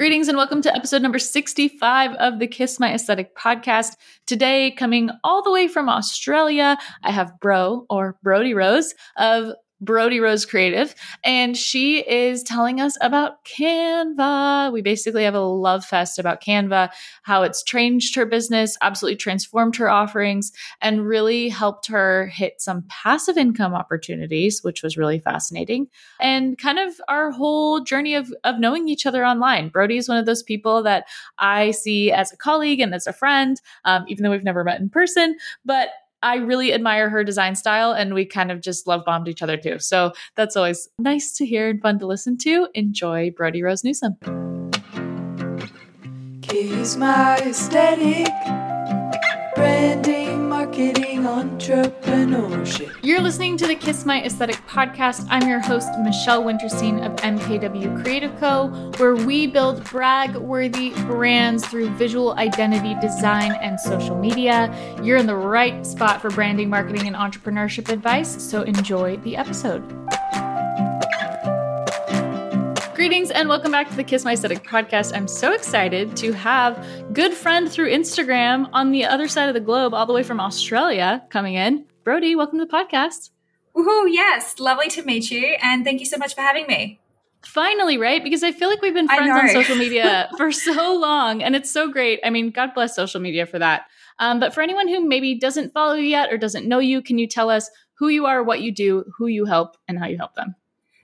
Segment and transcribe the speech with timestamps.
[0.00, 3.96] Greetings and welcome to episode number 65 of the Kiss My Aesthetic podcast.
[4.26, 10.20] Today, coming all the way from Australia, I have Bro or Brody Rose of Brody
[10.20, 14.72] Rose Creative, and she is telling us about Canva.
[14.72, 16.90] We basically have a love fest about Canva,
[17.22, 22.84] how it's changed her business, absolutely transformed her offerings, and really helped her hit some
[22.88, 25.88] passive income opportunities, which was really fascinating.
[26.20, 29.68] And kind of our whole journey of, of knowing each other online.
[29.68, 31.06] Brody is one of those people that
[31.38, 34.80] I see as a colleague and as a friend, um, even though we've never met
[34.80, 35.90] in person, but
[36.22, 39.56] I really admire her design style and we kind of just love bombed each other
[39.56, 39.78] too.
[39.78, 42.68] So that's always nice to hear and fun to listen to.
[42.74, 44.16] Enjoy Brody Rose Newsom.
[46.42, 48.28] Kiss my aesthetic,
[49.54, 52.94] branding, marketing, entrepreneurship.
[53.02, 55.26] You're listening to the Kiss My Aesthetic podcast.
[55.30, 58.66] I'm your host, Michelle Winterstein of MKW Creative Co.,
[58.98, 64.70] where we build brag worthy brands through visual identity design and social media.
[65.02, 69.80] You're in the right spot for branding, marketing, and entrepreneurship advice, so enjoy the episode.
[73.00, 75.16] Greetings and welcome back to the Kiss My Aesthetic podcast.
[75.16, 79.60] I'm so excited to have good friend through Instagram on the other side of the
[79.60, 81.86] globe, all the way from Australia, coming in.
[82.04, 83.30] Brody, welcome to the podcast.
[83.74, 84.58] Woohoo, yes.
[84.58, 85.56] Lovely to meet you.
[85.62, 87.00] And thank you so much for having me.
[87.42, 88.22] Finally, right?
[88.22, 91.70] Because I feel like we've been friends on social media for so long and it's
[91.70, 92.20] so great.
[92.22, 93.86] I mean, God bless social media for that.
[94.18, 97.16] Um, but for anyone who maybe doesn't follow you yet or doesn't know you, can
[97.16, 100.18] you tell us who you are, what you do, who you help, and how you
[100.18, 100.54] help them?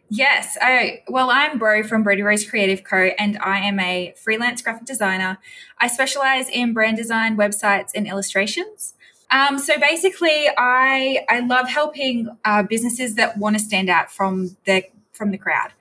[0.08, 0.56] Yes.
[0.60, 3.10] I, well, I'm Bro from Brody Rose Creative Co.
[3.18, 5.38] and I am a freelance graphic designer.
[5.80, 8.94] I specialize in brand design, websites, and illustrations.
[9.30, 14.56] Um, so basically, I I love helping uh, businesses that want to stand out from
[14.64, 15.72] the from the crowd.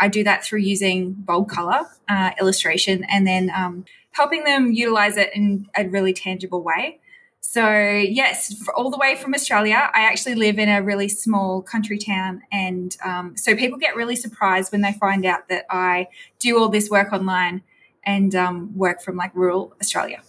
[0.00, 5.16] I do that through using bold color uh, illustration and then um, helping them utilize
[5.18, 7.00] it in a really tangible way.
[7.46, 9.90] So, yes, all the way from Australia.
[9.94, 12.40] I actually live in a really small country town.
[12.50, 16.08] And um, so people get really surprised when they find out that I
[16.40, 17.62] do all this work online
[18.02, 20.22] and um, work from like rural Australia.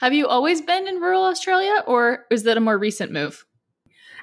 [0.00, 3.46] Have you always been in rural Australia or is that a more recent move?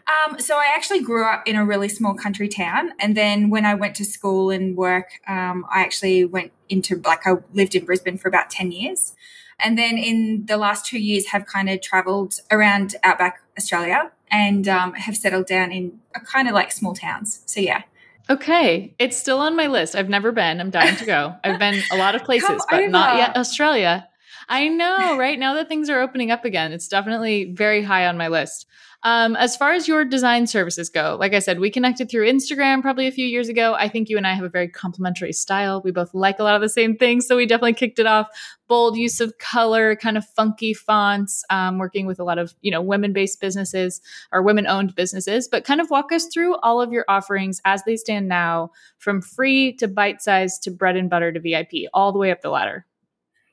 [0.06, 3.66] Um, so I actually grew up in a really small country town, and then when
[3.66, 7.86] I went to school and work, um, I actually went into like I lived in
[7.86, 9.16] Brisbane for about ten years.
[9.60, 14.68] And then in the last two years, have kind of traveled around outback Australia and
[14.68, 17.42] um, have settled down in a kind of like small towns.
[17.46, 17.84] So yeah.
[18.30, 19.96] Okay, it's still on my list.
[19.96, 20.60] I've never been.
[20.60, 21.36] I'm dying to go.
[21.44, 24.08] I've been a lot of places, but not yet Australia.
[24.48, 25.40] I know, right?
[25.40, 28.68] Now that things are opening up again, it's definitely very high on my list.
[29.06, 32.82] Um, as far as your design services go, like I said, we connected through Instagram
[32.82, 33.76] probably a few years ago.
[33.76, 35.80] I think you and I have a very complementary style.
[35.84, 37.28] We both like a lot of the same things.
[37.28, 38.30] So we definitely kicked it off.
[38.68, 42.72] Bold use of color, kind of funky fonts, um, working with a lot of, you
[42.72, 44.02] know, women based businesses
[44.32, 47.84] or women owned businesses, but kind of walk us through all of your offerings as
[47.84, 52.12] they stand now from free to bite size to bread and butter to VIP, all
[52.12, 52.88] the way up the ladder.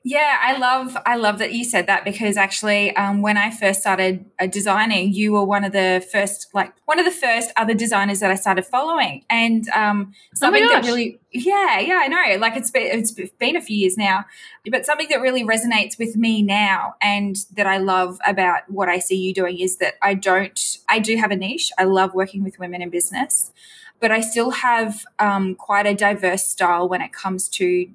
[0.05, 3.79] Yeah, I love I love that you said that because actually, um, when I first
[3.79, 7.73] started uh, designing, you were one of the first, like one of the first other
[7.73, 12.07] designers that I started following, and um, Oh something my that really, yeah, yeah, I
[12.09, 14.25] know, like it's been it's been a few years now,
[14.69, 18.99] but something that really resonates with me now, and that I love about what I
[18.99, 21.71] see you doing is that I don't, I do have a niche.
[21.77, 23.53] I love working with women in business,
[24.01, 27.87] but I still have um, quite a diverse style when it comes to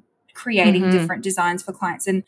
[0.43, 0.93] creating Mhm.
[0.93, 2.23] different designs for clients and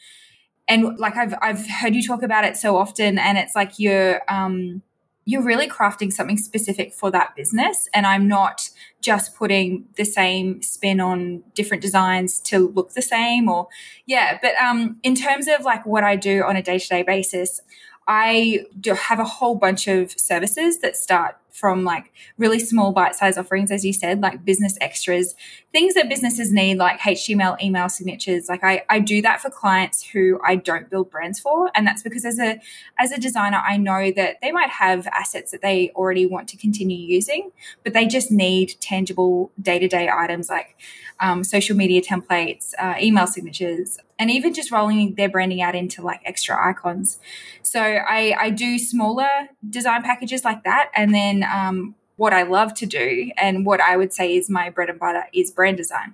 [0.68, 4.20] and like I've I've heard you talk about it so often and it's like you're
[4.28, 4.82] um
[5.26, 8.68] you're really crafting something specific for that business and I'm not
[9.00, 13.68] just putting the same spin on different designs to look the same or
[14.06, 17.60] yeah but um in terms of like what I do on a day-to-day basis
[18.08, 23.38] I do have a whole bunch of services that start from like really small bite-sized
[23.38, 25.34] offerings as you said like business extras
[25.72, 28.48] things that businesses need like html email signatures.
[28.48, 32.02] Like I, I do that for clients who i don't build brands for and that's
[32.02, 32.60] because as a
[32.98, 36.56] as a designer i know that they might have assets that they already want to
[36.56, 37.50] continue using
[37.84, 40.76] but they just need tangible day-to-day items like
[41.20, 46.02] um, social media templates uh, email signatures and even just rolling their branding out into
[46.02, 47.18] like extra icons
[47.62, 52.74] so i i do smaller design packages like that and then um, what I love
[52.74, 56.12] to do and what I would say is my bread and butter is brand design.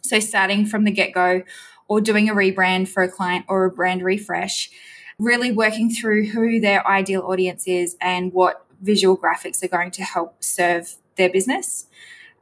[0.00, 1.42] So starting from the get go
[1.86, 4.70] or doing a rebrand for a client or a brand refresh,
[5.18, 10.02] really working through who their ideal audience is and what visual graphics are going to
[10.02, 11.88] help serve their business.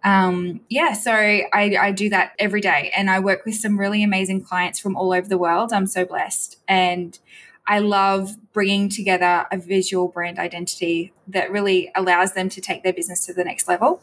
[0.05, 4.03] Um, yeah, so I, I do that every day and I work with some really
[4.03, 5.73] amazing clients from all over the world.
[5.73, 6.59] I'm so blessed.
[6.67, 7.19] And
[7.67, 12.93] I love bringing together a visual brand identity that really allows them to take their
[12.93, 14.03] business to the next level.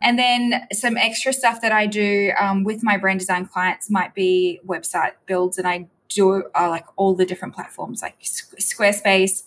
[0.00, 4.14] And then some extra stuff that I do um, with my brand design clients might
[4.14, 9.42] be website builds, and I do uh, like all the different platforms like Squarespace,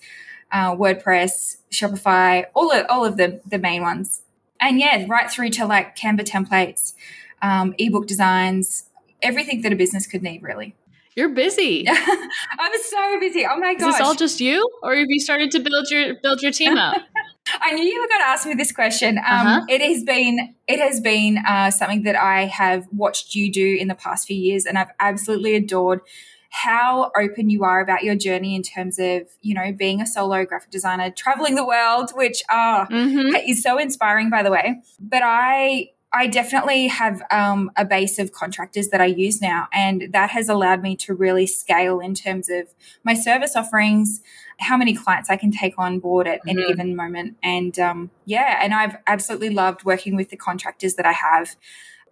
[0.52, 4.24] uh, WordPress, Shopify, all of, all of the the main ones
[4.60, 6.94] and yeah, right through to like Canva templates,
[7.42, 8.86] um, ebook designs,
[9.22, 10.76] everything that a business could need, really.
[11.16, 11.86] You're busy.
[11.90, 13.46] I'm so busy.
[13.46, 13.90] Oh my gosh.
[13.90, 16.78] Is this all just you, or have you started to build your build your team
[16.78, 16.96] up?
[17.62, 19.18] I knew you were going to ask me this question.
[19.18, 19.66] Um, uh-huh.
[19.68, 23.88] It has been it has been uh, something that I have watched you do in
[23.88, 26.02] the past few years, and I've absolutely adored
[26.50, 30.46] how open you are about your journey in terms of you know being a solo
[30.46, 33.36] graphic designer traveling the world which uh, mm-hmm.
[33.48, 38.32] is so inspiring by the way but i I definitely have um, a base of
[38.32, 42.50] contractors that I use now, and that has allowed me to really scale in terms
[42.50, 42.74] of
[43.04, 44.22] my service offerings,
[44.60, 46.50] how many clients I can take on board at mm-hmm.
[46.50, 47.38] any given moment.
[47.44, 51.56] And um, yeah, and I've absolutely loved working with the contractors that I have.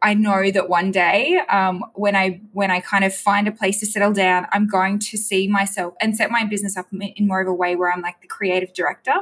[0.01, 3.79] I know that one day, um, when I when I kind of find a place
[3.79, 7.41] to settle down, I'm going to see myself and set my business up in more
[7.41, 9.15] of a way where I'm like the creative director.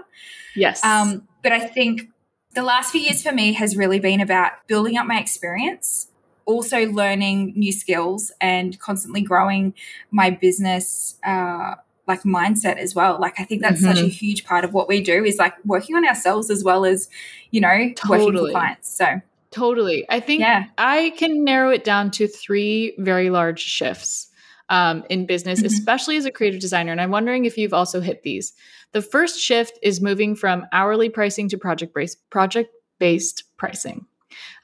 [0.56, 0.84] Yes.
[0.84, 2.10] Um, but I think
[2.54, 6.08] the last few years for me has really been about building up my experience,
[6.46, 9.74] also learning new skills, and constantly growing
[10.12, 11.18] my business.
[11.26, 11.76] Uh,
[12.08, 13.20] like mindset as well.
[13.20, 13.96] Like I think that's mm-hmm.
[13.96, 16.86] such a huge part of what we do is like working on ourselves as well
[16.86, 17.10] as,
[17.50, 18.26] you know, totally.
[18.26, 18.96] working for clients.
[18.96, 19.22] So
[19.56, 20.06] Totally.
[20.10, 20.66] I think yeah.
[20.78, 24.30] I can narrow it down to three very large shifts
[24.68, 25.68] um, in business, mm-hmm.
[25.68, 26.92] especially as a creative designer.
[26.92, 28.52] And I'm wondering if you've also hit these.
[28.92, 32.70] The first shift is moving from hourly pricing to project based project
[33.00, 34.06] based pricing.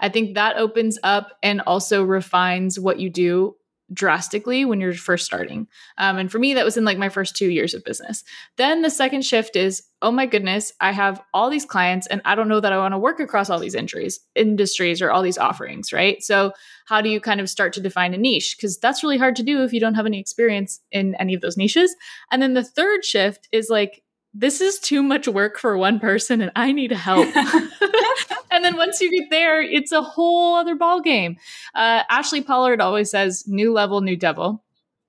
[0.01, 3.55] I think that opens up and also refines what you do
[3.93, 5.67] drastically when you're first starting.
[5.97, 8.23] Um, and for me, that was in like my first two years of business.
[8.57, 12.35] Then the second shift is, oh my goodness, I have all these clients and I
[12.35, 15.37] don't know that I want to work across all these injuries, industries or all these
[15.37, 16.23] offerings, right?
[16.23, 16.53] So
[16.85, 18.55] how do you kind of start to define a niche?
[18.57, 21.41] Because that's really hard to do if you don't have any experience in any of
[21.41, 21.95] those niches.
[22.31, 24.03] And then the third shift is like,
[24.33, 27.27] this is too much work for one person and I need help.
[28.51, 31.37] and then once you get there, it's a whole other ball game.
[31.75, 34.63] Uh, Ashley Pollard always says, new level, new devil.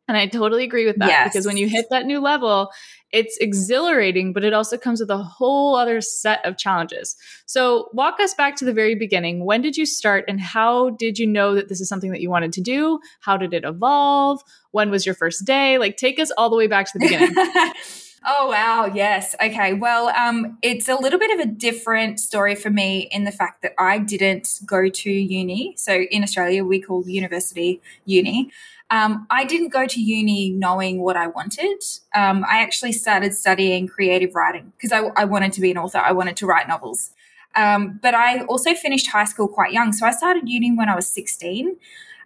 [0.08, 1.28] And I totally agree with that yes.
[1.28, 2.70] because when you hit that new level,
[3.12, 7.14] it's exhilarating, but it also comes with a whole other set of challenges.
[7.46, 9.44] So, walk us back to the very beginning.
[9.44, 12.30] When did you start and how did you know that this is something that you
[12.30, 12.98] wanted to do?
[13.20, 14.42] How did it evolve?
[14.72, 15.78] When was your first day?
[15.78, 17.34] Like, take us all the way back to the beginning.
[18.24, 19.34] Oh wow, yes.
[19.42, 19.74] Okay.
[19.74, 23.62] Well, um, it's a little bit of a different story for me in the fact
[23.62, 25.74] that I didn't go to uni.
[25.76, 28.52] So in Australia, we call university uni.
[28.90, 31.82] Um, I didn't go to uni knowing what I wanted.
[32.14, 35.98] Um, I actually started studying creative writing because I, I, wanted to be an author.
[35.98, 37.10] I wanted to write novels.
[37.56, 39.92] Um, but I also finished high school quite young.
[39.92, 41.76] So I started uni when I was 16.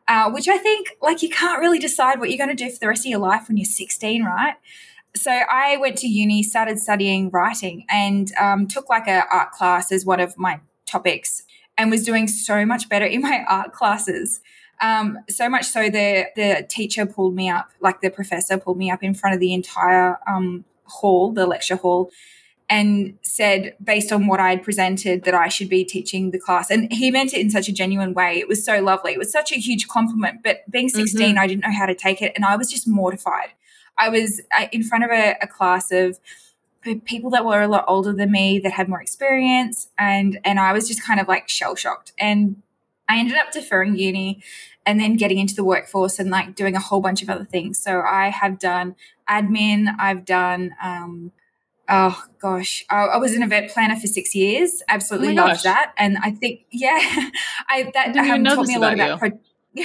[0.08, 2.78] Uh, which I think, like, you can't really decide what you're going to do for
[2.78, 4.54] the rest of your life when you're 16, right?
[5.16, 9.90] So I went to uni, started studying writing, and um, took like a art class
[9.90, 11.42] as one of my topics,
[11.76, 14.40] and was doing so much better in my art classes.
[14.80, 18.90] Um, so much so the the teacher pulled me up, like the professor pulled me
[18.90, 22.10] up in front of the entire um, hall, the lecture hall,
[22.68, 26.70] and said, based on what I had presented, that I should be teaching the class.
[26.70, 28.38] And he meant it in such a genuine way.
[28.38, 29.12] It was so lovely.
[29.12, 30.40] It was such a huge compliment.
[30.42, 31.38] But being 16, mm-hmm.
[31.38, 33.50] I didn't know how to take it, and I was just mortified.
[33.98, 36.18] I was uh, in front of a, a class of
[37.04, 40.72] people that were a lot older than me that had more experience and and I
[40.72, 42.62] was just kind of like shell shocked and
[43.08, 44.42] I ended up deferring uni
[44.84, 47.82] and then getting into the workforce and like doing a whole bunch of other things.
[47.82, 48.94] So I have done
[49.28, 51.32] admin, I've done um
[51.88, 54.82] oh gosh, I, I was an event planner for six years.
[54.88, 55.62] Absolutely oh loved gosh.
[55.64, 55.92] that.
[55.98, 57.00] And I think yeah,
[57.68, 59.84] I that I um, taught me a lot about, about pro-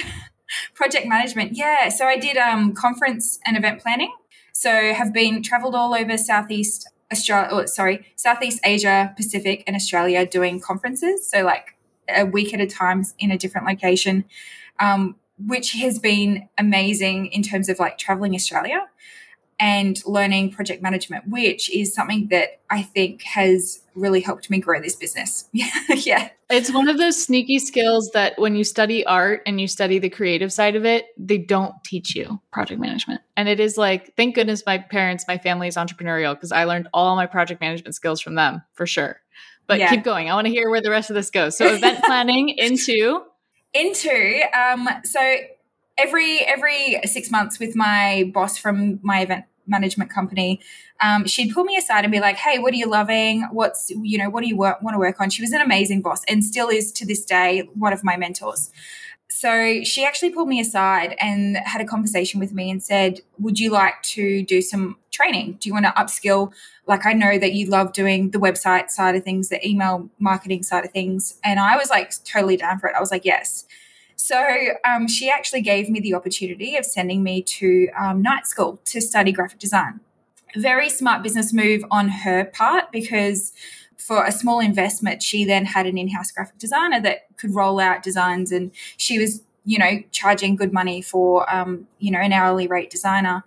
[0.74, 1.56] project management.
[1.56, 1.88] Yeah.
[1.88, 4.12] So I did um, conference and event planning.
[4.52, 10.26] So have been traveled all over Southeast Australia, oh, sorry, Southeast Asia, Pacific, and Australia
[10.26, 11.28] doing conferences.
[11.28, 11.76] So like
[12.08, 14.24] a week at a time in a different location,
[14.80, 18.88] um, which has been amazing in terms of like traveling Australia
[19.60, 24.80] and learning project management, which is something that I think has really helped me grow
[24.80, 25.48] this business.
[25.52, 26.30] yeah.
[26.50, 30.10] It's one of those sneaky skills that when you study art and you study the
[30.10, 33.20] creative side of it, they don't teach you project management.
[33.36, 36.88] And it is like, thank goodness my parents, my family is entrepreneurial because I learned
[36.92, 39.20] all my project management skills from them for sure.
[39.66, 39.90] But Yeah.
[39.90, 40.30] keep going.
[40.30, 41.56] I want to hear where the rest of this goes.
[41.56, 43.22] So event planning into
[43.74, 45.36] into um so
[45.96, 50.60] every every six months with my boss from my event management company
[51.02, 53.42] um, she'd pull me aside and be like hey what are you loving?
[53.50, 55.30] What's you know what do you want to work on?
[55.30, 58.70] She was an amazing boss and still is to this day one of my mentors.
[59.30, 63.58] So she actually pulled me aside and had a conversation with me and said would
[63.58, 65.58] you like to do some training?
[65.60, 66.52] Do you want to upskill?
[66.86, 70.62] Like i know that you love doing the website side of things the email marketing
[70.62, 71.38] side of things.
[71.42, 72.94] And i was like totally down for it.
[72.96, 73.66] I was like yes.
[74.16, 74.38] So
[74.84, 79.00] um, she actually gave me the opportunity of sending me to um, night school to
[79.00, 79.98] study graphic design.
[80.56, 83.52] Very smart business move on her part because
[83.96, 88.02] for a small investment, she then had an in-house graphic designer that could roll out
[88.02, 92.66] designs, and she was, you know, charging good money for, um, you know, an hourly
[92.66, 93.44] rate designer.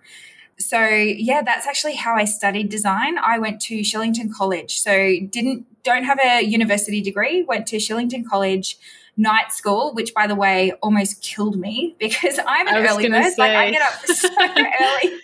[0.58, 3.18] So yeah, that's actually how I studied design.
[3.18, 7.42] I went to Shillington College, so didn't don't have a university degree.
[7.42, 8.78] Went to Shillington College
[9.18, 13.32] night school, which by the way almost killed me because I'm an early bird.
[13.36, 15.20] Like I get up so early.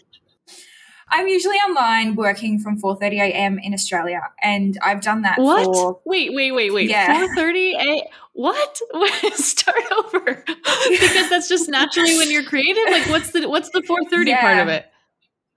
[1.12, 3.58] I'm usually online working from 4:30 a.m.
[3.58, 5.64] in Australia, and I've done that what?
[5.64, 6.88] for Wait, wait, wait, wait.
[6.88, 7.26] Yeah.
[7.36, 8.80] 4:30 a what?
[9.34, 10.42] Start over.
[10.88, 12.84] because that's just naturally when you're creative.
[12.90, 14.86] Like what's the what's the 4:30 part of it?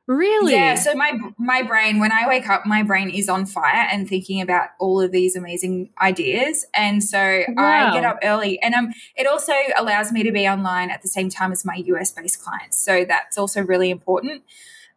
[0.07, 0.53] Really?
[0.53, 4.07] Yeah, so my my brain when I wake up, my brain is on fire and
[4.07, 8.93] thinking about all of these amazing ideas, and so I get up early, and um,
[9.15, 12.43] it also allows me to be online at the same time as my US based
[12.43, 14.43] clients, so that's also really important.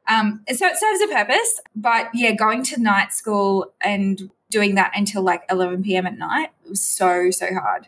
[0.08, 4.74] Um, and so it serves a purpose, but yeah, going to night school and doing
[4.76, 6.06] that until like 11 p.m.
[6.06, 7.86] at night was so so hard.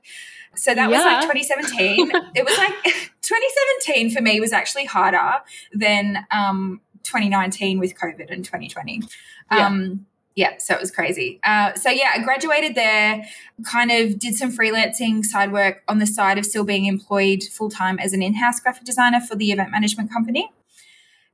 [0.57, 2.11] So that was like 2017.
[2.35, 2.75] it was like
[3.23, 9.03] 2017 for me was actually harder than um, 2019 with COVID and 2020.
[9.51, 9.67] Yeah.
[9.67, 11.41] Um, yeah, so it was crazy.
[11.45, 13.25] Uh, so yeah, I graduated there,
[13.65, 17.69] kind of did some freelancing side work on the side of still being employed full
[17.69, 20.51] time as an in house graphic designer for the event management company.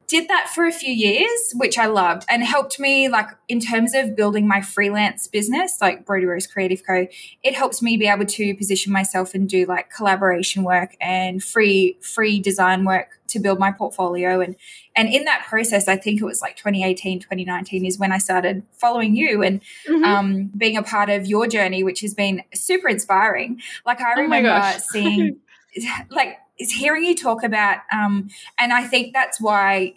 [0.09, 3.93] Did that for a few years, which I loved and helped me, like, in terms
[3.95, 7.07] of building my freelance business, like Brody Rose Creative Co.
[7.43, 11.97] It helps me be able to position myself and do like collaboration work and free
[12.01, 14.55] free design work to build my portfolio and
[14.95, 18.63] and in that process i think it was like 2018 2019 is when i started
[18.71, 20.05] following you and Mhm.
[20.05, 24.21] um, being a part of your journey which has been super inspiring like i Oh
[24.21, 24.81] remember gosh.
[24.93, 25.39] seeing
[26.11, 29.95] like is hearing you talk about um, and i think that's why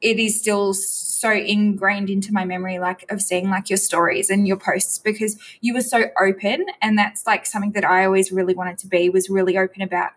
[0.00, 4.46] it is still so ingrained into my memory like of seeing like your stories and
[4.46, 8.54] your posts because you were so open and that's like something that i always really
[8.54, 10.10] wanted to be was really open about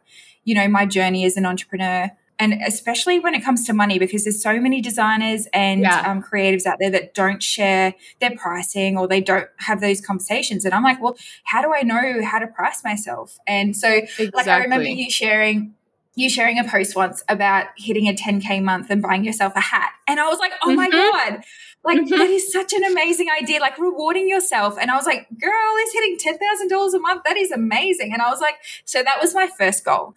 [0.43, 4.23] you know my journey as an entrepreneur and especially when it comes to money because
[4.23, 6.01] there's so many designers and Yeah.
[6.09, 10.63] um, creatives out there that don't share their pricing or they don't have those conversations
[10.65, 14.31] and i'm like well how do i know how to price myself and so exactly.
[14.33, 15.73] like I remember you sharing
[16.15, 19.91] you sharing a post once about hitting a 10k month and buying yourself a hat.
[20.07, 20.91] And I was like, "Oh my Mhm.
[20.91, 21.43] god.
[21.87, 22.09] Like Mhm.
[22.09, 25.93] that is such an amazing idea like rewarding yourself." And I was like, "Girl, is
[25.93, 27.21] hitting $10,000 a month.
[27.25, 30.13] That is amazing." And I was like, so that was my first goal.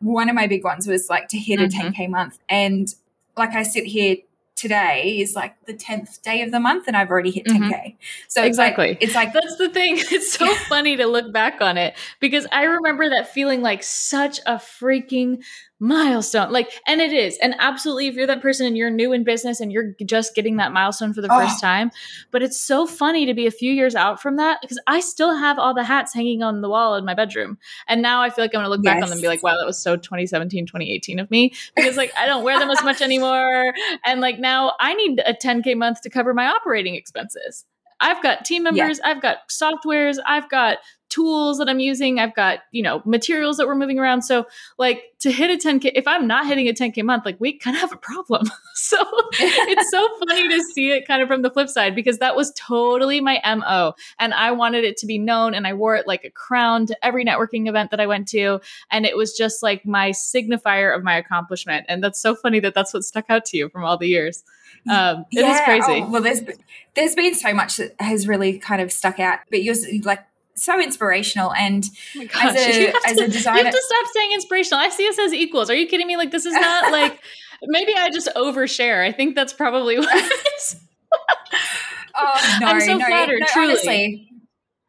[0.00, 1.64] One of my big ones was like to hit Mhm.
[1.66, 2.94] a 10k month and
[3.36, 4.16] like I sit here
[4.56, 7.52] today is like the 10th day of the month and I've already hit Mhm.
[7.70, 7.96] 10k.
[8.28, 8.88] So it's Exactly.
[8.88, 9.96] like it's like That's the thing.
[10.16, 14.40] It's so funny to look back on it because I remember that feeling like such
[14.46, 15.44] a freaking
[15.78, 16.50] milestone.
[16.50, 17.38] Like, and it is.
[17.42, 20.56] And absolutely, if you're that person and you're new in business and you're just getting
[20.56, 21.38] that milestone for the Oh.
[21.38, 21.90] first time,
[22.30, 25.36] but it's so funny to be a few years out from that because I still
[25.36, 27.58] have all the hats hanging on the wall in my bedroom.
[27.88, 29.42] And now I feel like I'm going to look back on them and be like,
[29.42, 32.82] wow, that was so 2017, 2018 of me because like I don't wear them as
[32.82, 33.74] much anymore.
[34.04, 37.64] And like now I need a 10K month to cover my operating expenses.
[38.00, 40.78] I've got team members, I've got softwares, I've got
[41.16, 44.22] tools that I'm using, I've got, you know, materials that we're moving around.
[44.22, 44.46] So,
[44.78, 47.74] like, to hit a 10K, if I'm not hitting a 10K month, like, we kind
[47.74, 48.46] of have a problem.
[48.74, 48.98] so,
[49.40, 52.52] it's so funny to see it kind of from the flip side because that was
[52.52, 53.94] totally my MO.
[54.18, 57.04] And I wanted it to be known, and I wore it like a crown to
[57.04, 58.60] every networking event that I went to.
[58.90, 61.86] And it was just like my signifier of my accomplishment.
[61.88, 64.44] And that's so funny that that's what stuck out to you from all the years.
[64.88, 66.02] Um, it is crazy.
[66.04, 66.42] Oh, well, there's
[66.94, 70.24] there's been so much that has really kind of stuck out, but you're like
[70.56, 71.84] so inspirational and
[72.16, 74.80] Oh gosh, as a- you, have as to, a you have to stop saying inspirational.
[74.80, 75.68] I see us as equals.
[75.70, 76.16] Are you kidding me?
[76.16, 77.20] Like this is not like
[77.64, 79.06] maybe I just overshare.
[79.06, 80.76] I think that's probably what it is.
[82.14, 83.70] oh no, I'm so no, flattered, no, truly.
[83.72, 84.28] honestly,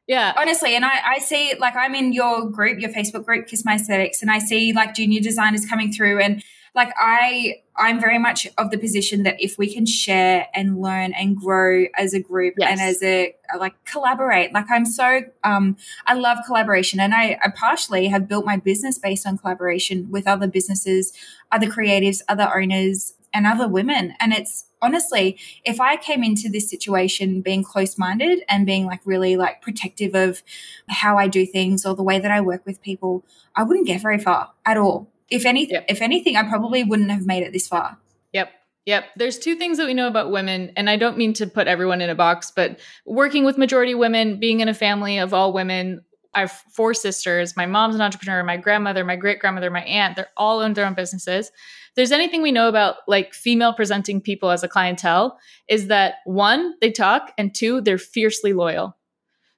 [0.08, 0.34] Yeah.
[0.38, 3.76] honestly, and I I see like I'm in your group, your Facebook group, Kiss My
[3.76, 6.44] Aesthetics, and I see like junior designers coming through and.
[6.78, 11.12] Like I I'm very much of the position that if we can share and learn
[11.14, 12.72] and grow as a group Yes.
[12.72, 17.50] and as a like collaborate, like I'm so um I love collaboration and I, I
[17.50, 21.12] partially have built my business based on collaboration with other businesses,
[21.52, 24.14] other creatives, other owners, and other women.
[24.20, 29.02] And it's honestly, if I came into this situation being close minded and being like
[29.04, 30.44] really like protective of
[30.90, 34.00] how I do things or the way that I work with people, I wouldn't get
[34.02, 35.12] very far at all.
[35.30, 35.86] If anything, Yep.
[35.90, 37.98] if anything, I probably wouldn't have made it this far.
[38.34, 38.52] Yep.
[38.86, 39.06] Yep.
[39.18, 42.02] There's two things that we know about women, and I don't mean to put everyone
[42.02, 46.02] in a box, but working with majority women, being in a family of all women,
[46.34, 47.58] I have four sisters.
[47.58, 50.86] My mom's an entrepreneur, my grandmother, my great grandmother, my aunt, they're all own their
[50.86, 51.48] own businesses.
[51.48, 56.16] If there's anything we know about like female presenting people as a clientele is that
[56.26, 58.97] one, they talk, and two, they're fiercely loyal.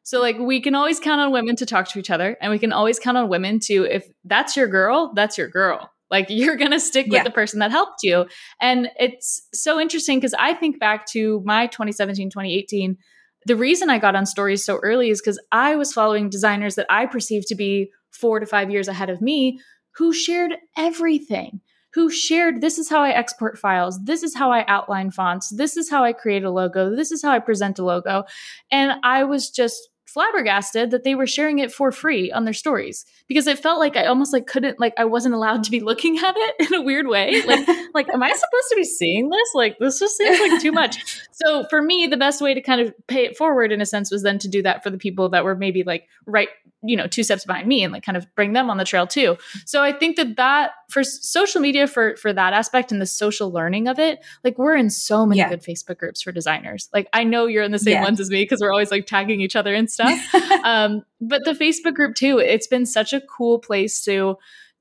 [0.03, 2.59] So like we can always count on women to talk to each other and we
[2.59, 5.91] can always count on women to if that's your girl, that's your girl.
[6.09, 7.19] Like you're going to stick Yeah.
[7.19, 8.25] with the person that helped you.
[8.59, 12.97] And it's so interesting because I think back to my 2017, 2018.
[13.45, 16.87] The reason I got on stories so early is because I was following designers that
[16.89, 19.59] I perceived to be four to five years ahead of me
[19.95, 21.61] who shared everything,
[21.93, 25.77] who shared this is how I export files, this is how I outline fonts, this
[25.77, 28.24] is how I create a logo, this is how I present a logo.
[28.72, 33.05] And I was just flabbergasted that they were sharing it for free on their stories
[33.27, 36.17] because it felt like I almost like couldn't like I wasn't allowed to be looking
[36.17, 37.43] at it in a weird way.
[37.43, 39.50] Like like am I supposed to be seeing this?
[39.53, 41.19] Like this just seems like too much.
[41.31, 44.12] So for me the best way to kind of pay it forward in a sense
[44.12, 46.50] was then to do that for the people that were maybe like right
[46.81, 49.05] you know two steps behind me and like kind of bring them on the trail
[49.05, 49.38] too.
[49.65, 53.51] So I think that that for social media for for that aspect and the social
[53.51, 55.50] learning of it like we're in so many Yeah.
[55.50, 56.88] good Facebook groups for designers.
[56.93, 58.01] Like I know you're in the same Yeah.
[58.03, 60.17] ones as me because we're always like tagging each other and stuff
[60.63, 64.38] um, but the Facebook group too, it's been such a cool place to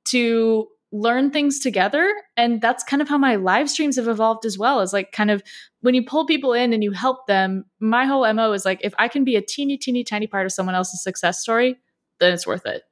[0.06, 2.10] to learn things together.
[2.36, 4.80] And that's kind of how my live streams have evolved as well.
[4.80, 5.42] Is like kind of
[5.82, 8.94] when you pull people in and you help them, my whole MO is like if
[8.98, 11.76] I can be a teeny, teeny, tiny part of someone else's success story,
[12.20, 12.82] then it's worth it.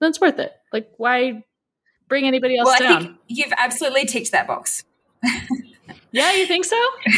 [0.00, 0.52] Then it's worth it.
[0.72, 1.44] Like why
[2.08, 4.84] bring anybody else well, I think you've absolutely ticked that box.
[6.12, 6.76] yeah, you think so?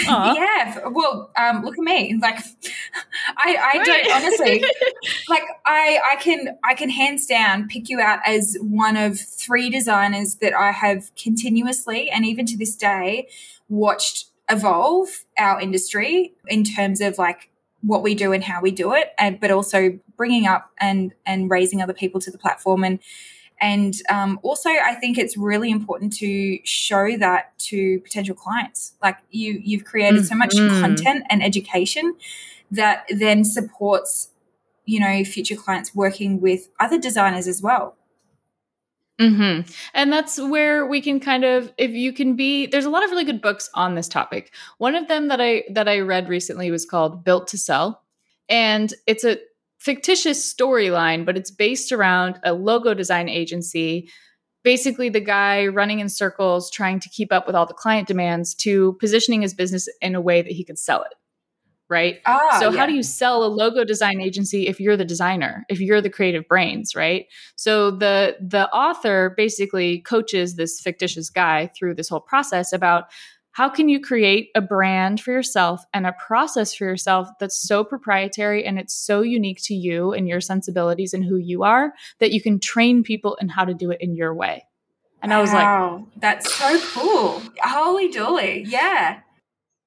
[0.09, 0.35] Aw.
[0.37, 0.88] Yeah.
[0.88, 2.19] Well, um, look at me.
[2.21, 2.38] Like,
[3.36, 3.84] I, I Right.
[3.84, 4.65] don't honestly.
[5.28, 9.71] like I I can I can hands down pick you out as one of three
[9.71, 13.28] designers that I have continuously and even to this day
[13.69, 17.49] watched evolve our industry in terms of like
[17.82, 21.50] what we do and how we do it and but also bringing up and and
[21.50, 22.84] raising other people to the platform.
[22.84, 22.99] And
[23.60, 28.95] and um, also I think it's really important to show that to potential clients.
[29.02, 30.80] Like you you've created so much Mhm.
[30.80, 32.14] content and education
[32.71, 34.30] that then supports
[34.84, 37.97] you know future clients working with other designers as well
[39.28, 39.61] hmm
[39.95, 43.11] And that's where we can kind of, if you can be, there's a lot of
[43.11, 44.52] really good books on this topic.
[44.78, 48.02] One of them that I that I read recently was called Built to Sell,
[48.49, 49.39] and it's a
[49.78, 54.08] fictitious storyline, but it's based around a logo design agency.
[54.65, 58.54] Basically, the guy running in circles, trying to keep up with all the client demands,
[58.56, 61.15] to positioning his business in a way that he could sell it.
[61.93, 62.21] Right?
[62.26, 62.78] Ah so yeah.
[62.78, 66.11] how do you sell a logo design agency if you're the designer if you're the
[66.11, 67.26] creative brains right?
[67.57, 73.05] So the the author basically coaches this fictitious guy through this whole process about
[73.52, 77.85] how can you create a brand for yourself and a process for yourself that's so
[77.85, 82.33] proprietary and it's so unique to you and your sensibilities and who you are that
[82.33, 84.65] you can train people in how to do it in your way.
[85.23, 87.43] And i was like wow, that's so cool.
[87.63, 89.21] Holy dooly yeah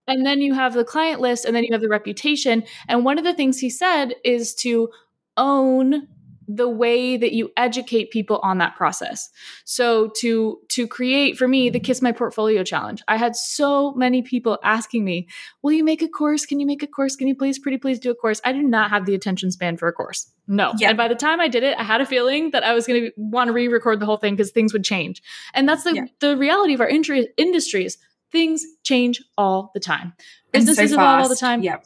[0.08, 2.64] And then you have the client list and then you have the reputation.
[2.88, 4.90] And one of the things he said is to
[5.38, 6.08] own
[6.48, 9.32] the way that you educate people on that process.
[9.64, 13.02] So to to create for me the kiss my portfolio challenge.
[13.08, 15.28] I had so many people asking me,
[15.64, 16.46] "Will you make a course?
[16.46, 17.16] Can you make a course?
[17.16, 19.76] Can you please pretty please do a course?" I did not have the attention span
[19.76, 20.32] for a course.
[20.48, 20.74] No.
[20.78, 20.90] Yeah.
[20.90, 23.06] And by the time I did it, I had a feeling that I was going
[23.06, 25.24] to want to re-record the whole thing because things would change.
[25.56, 26.06] And that's the Yeah.
[26.20, 27.98] the reality of our industry industries
[28.36, 30.12] things change all the time.
[30.54, 31.64] And so Businesses evolve all the time.
[31.64, 31.86] Yep.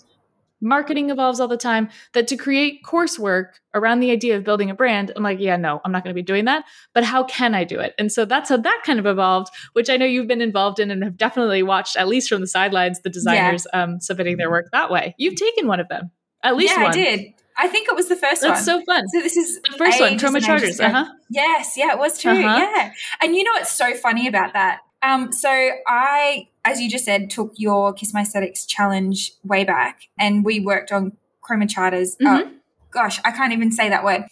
[0.62, 1.90] Marketing evolves all the time.
[2.14, 5.80] That to create coursework around the idea of building a brand, I'm like, yeah, no,
[5.86, 6.66] I'm not going to be doing that.
[6.96, 7.94] But how can I do it?
[8.00, 10.90] And so that's how that kind of evolved, which I know you've been involved in
[10.90, 14.70] and have definitely watched, at least from the sidelines, the designers um, submitting their work
[14.72, 15.14] that way.
[15.20, 16.10] You've taken one of them,
[16.44, 16.92] at least yeah one.
[16.92, 19.08] I did I think it was the first That's one That's so fun.
[19.10, 20.80] so this is The first one, Trauma and ages Charters.
[20.80, 21.14] Uh huh.
[21.30, 22.30] Yes, yeah, it was too.
[22.30, 22.70] Uh-huh.
[22.74, 22.92] Yeah.
[23.22, 24.80] And you know what's so funny about that?
[25.02, 25.50] Um, so
[25.88, 30.60] I, as you just said, took your Kiss My Aesthetics challenge way back and we
[30.60, 32.16] worked on chroma charters.
[32.18, 32.28] Mhm.
[32.28, 32.52] Oh,
[32.92, 34.26] gosh, I can't even say that word.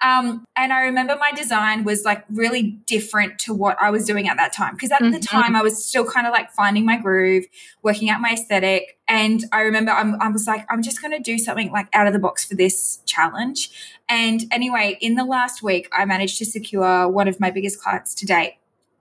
[0.00, 4.28] Um, and I remember my design was like really different to what I was doing
[4.28, 4.74] at that time.
[4.74, 5.12] Because at Mhm.
[5.12, 7.44] the time, I was still kind of like finding my groove,
[7.82, 8.98] working out my aesthetic.
[9.08, 12.06] And I remember I'm, I was like, I'm just going to do something like out
[12.06, 13.70] of the box for this challenge.
[14.08, 18.14] And anyway, in the last week, I managed to secure one of my biggest clients
[18.16, 18.56] to date.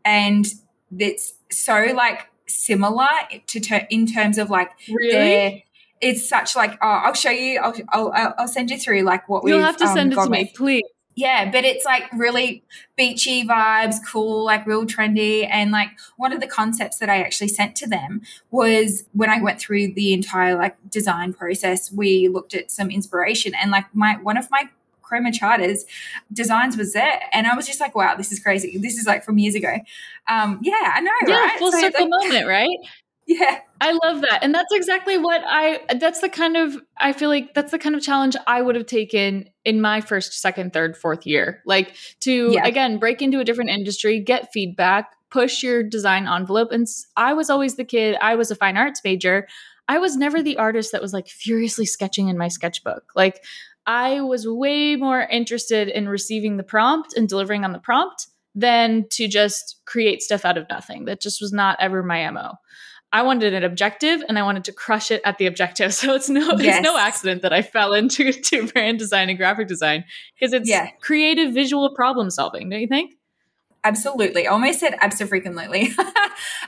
[0.06, 0.46] And
[1.00, 3.08] it's so like similar
[3.48, 5.66] to ter- in terms of like Really?
[6.02, 9.44] it's such like oh, I'll show you I'll, I'll I'll send you through like what
[9.46, 10.54] You'll we've have to um, send it to me, with.
[10.54, 10.84] please.
[11.16, 12.64] Yeah, but it's like really
[12.98, 15.48] beachy vibes, cool, like real trendy.
[15.48, 19.40] And like one of the concepts that I actually sent to them was when I
[19.40, 24.18] went through the entire like design process, we looked at some inspiration and like my
[24.24, 24.70] one of my
[25.14, 25.86] chroma charters
[26.32, 29.24] designs was there and i was just like wow this is crazy this is like
[29.24, 29.76] from years ago
[30.30, 32.78] um yeah i know Yeah, right full So, circle like, moment, right?
[33.28, 34.40] yeah I love that.
[34.44, 37.96] And that's exactly what I that's the kind of I feel like that's the kind
[37.96, 41.62] of challenge I would have taken in my first, second, third, fourth year.
[41.66, 42.66] Like to Yeah.
[42.66, 46.72] again break into a different industry, get feedback, push your design envelope.
[46.72, 49.48] And I was always the kid, I was a fine arts major.
[49.90, 53.04] I was never the artist that was like furiously sketching in my sketchbook.
[53.18, 53.44] Like
[53.86, 59.06] I was way more interested in receiving the prompt and delivering on the prompt than
[59.10, 61.06] to just create stuff out of nothing.
[61.06, 62.54] That just was not ever my MO.
[63.12, 65.94] I wanted an objective and I wanted to crush it at the objective.
[66.04, 66.78] So it's no Yes.
[66.78, 70.06] it's no accident that I fell into to brand design and graphic design
[70.40, 70.90] because it's Yeah.
[71.02, 73.14] creative visual problem solving, don't you think?
[73.84, 75.44] Absolutely I almost said absolutely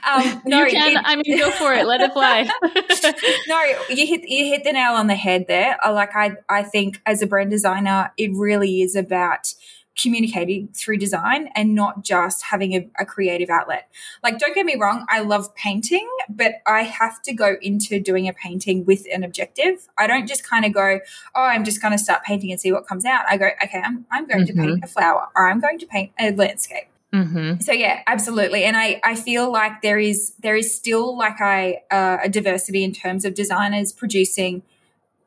[0.06, 0.96] um no you can.
[0.96, 1.86] it- I mean, go for it.
[1.86, 2.48] Let it fly.
[3.48, 5.76] no, you hit you hit the nail on the head there.
[5.84, 9.54] Like I I think as a brand designer, it really is about
[9.98, 13.88] communicating through design and not just having a, a creative outlet.
[14.22, 18.28] Like, don't get me wrong, I love painting, but I have to go into doing
[18.28, 19.88] a painting with an objective.
[19.96, 21.00] I don't just kind of go,
[21.34, 23.24] oh, I'm just going to start painting and see what comes out.
[23.28, 26.12] I go, okay, I'm, I'm going to paint a flower or I'm going to paint
[26.20, 27.60] a landscape mm-hmm.
[27.60, 31.82] so yeah absolutely and i i feel like there is there is still like I,
[31.90, 34.62] uh, a diversity in terms of designers producing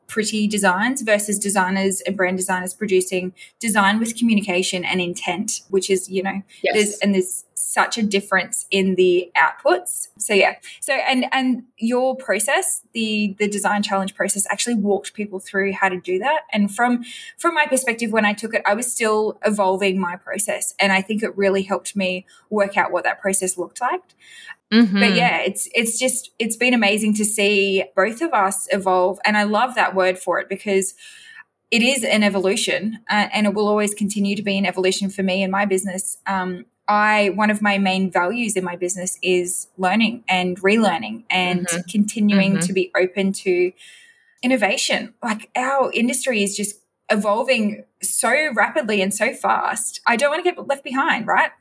[0.06, 6.10] pretty designs versus designers and brand designers producing design with communication and intent which is
[6.10, 10.08] you know there's and there's such a difference in the outputs.
[10.18, 10.56] So yeah.
[10.80, 15.88] So and and your process the the design challenge process actually walked people through how
[15.88, 16.40] to do that.
[16.52, 17.04] And from
[17.38, 20.74] from my perspective when i took it i was still evolving my process.
[20.80, 24.02] And i think it really helped me work out what that process looked like.
[24.72, 25.00] Mm-hmm.
[25.00, 29.20] but yeah it's it's just it's been amazing to see both of us evolve.
[29.24, 30.94] And i love that word for it because
[31.70, 35.22] it is an evolution uh, and it will always continue to be an evolution for
[35.22, 39.68] me and my business um, i one of my main values in my business is
[39.78, 41.88] learning and relearning and Mhm.
[41.90, 42.66] continuing Mhm.
[42.66, 43.72] to be open to
[44.42, 50.42] innovation like our industry is just evolving so rapidly and so fast i don't want
[50.44, 51.52] to get left behind right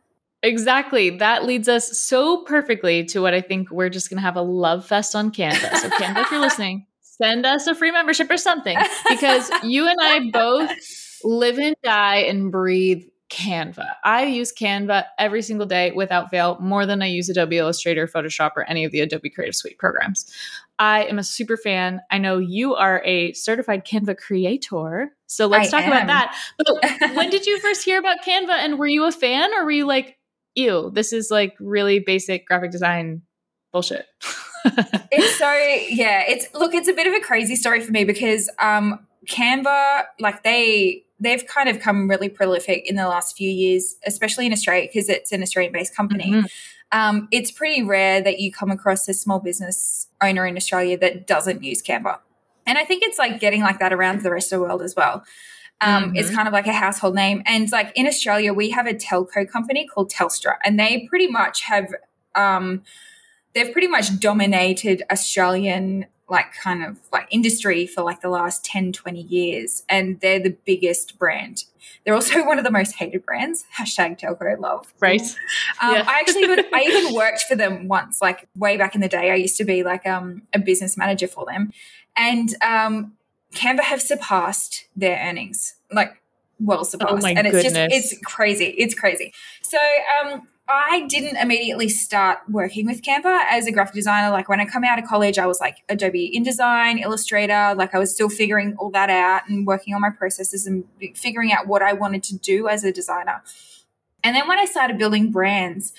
[0.41, 1.09] Exactly.
[1.09, 4.41] That leads us so perfectly to what I think we're just going to have a
[4.41, 5.75] love fest on Canva.
[5.75, 8.77] So, Canva, if you're listening, send us a free membership or something
[9.09, 10.71] because you and I both
[11.25, 13.85] live and die and breathe Canva.
[14.03, 18.51] I use Canva every single day without fail, more than I use Adobe Illustrator, Photoshop,
[18.55, 20.31] or any of the Adobe Creative Suite programs.
[20.79, 22.01] I am a super fan.
[22.09, 25.11] I know you are a certified Canva creator.
[25.27, 26.35] So let's I talk about that.
[26.57, 26.67] But
[27.15, 29.85] when did you first hear about Canva and were you a fan or were you
[29.85, 30.17] like,
[30.55, 33.21] ew, this is like really basic graphic design
[33.71, 34.05] bullshit?
[34.65, 35.49] it's so
[35.87, 40.03] yeah it's look it's a bit of a crazy story for me because um canva
[40.19, 44.53] like they they've kind of come really prolific in the last few years especially in
[44.53, 46.49] australia because it's an australian based company Mhm.
[46.91, 51.27] um it's pretty rare that you come across a small business owner in australia that
[51.27, 52.19] doesn't use canva
[52.65, 54.95] and i think it's like getting like that around the rest of the world as
[54.95, 55.23] well
[55.82, 56.36] um, It's Mhm.
[56.36, 57.41] kind of like a household name.
[57.45, 61.62] And like in Australia, we have a telco company called Telstra, and they pretty much
[61.62, 61.88] have
[62.36, 62.84] um,
[63.53, 68.91] they've pretty much dominated Australian like kind of like industry for like the last 10,
[68.93, 69.83] 20 years.
[69.89, 71.63] And they're the biggest brand.
[72.05, 73.65] They're also one of the most hated brands.
[73.77, 74.93] Hashtag telco love.
[74.99, 75.21] right.
[75.81, 76.03] Um, Yeah.
[76.07, 79.31] I actually, even, I even worked for them once, like way back in the day.
[79.31, 81.71] I used to be like um, a business manager for them,
[82.17, 83.13] and um,
[83.55, 86.21] Canva have surpassed their earnings, like
[86.59, 87.93] well surpassed, Oh my and it's goodness.
[87.93, 89.31] just it's crazy, it's crazy.
[89.61, 89.77] So
[90.25, 94.29] um, I didn't immediately start working with Canva as a graphic designer.
[94.29, 97.73] Like when I come out of college, I was like Adobe InDesign, Illustrator.
[97.75, 100.84] Like I was still figuring all that out and working on my processes and
[101.15, 103.41] figuring out what I wanted to do as a designer.
[104.23, 105.91] And then when I started building brands,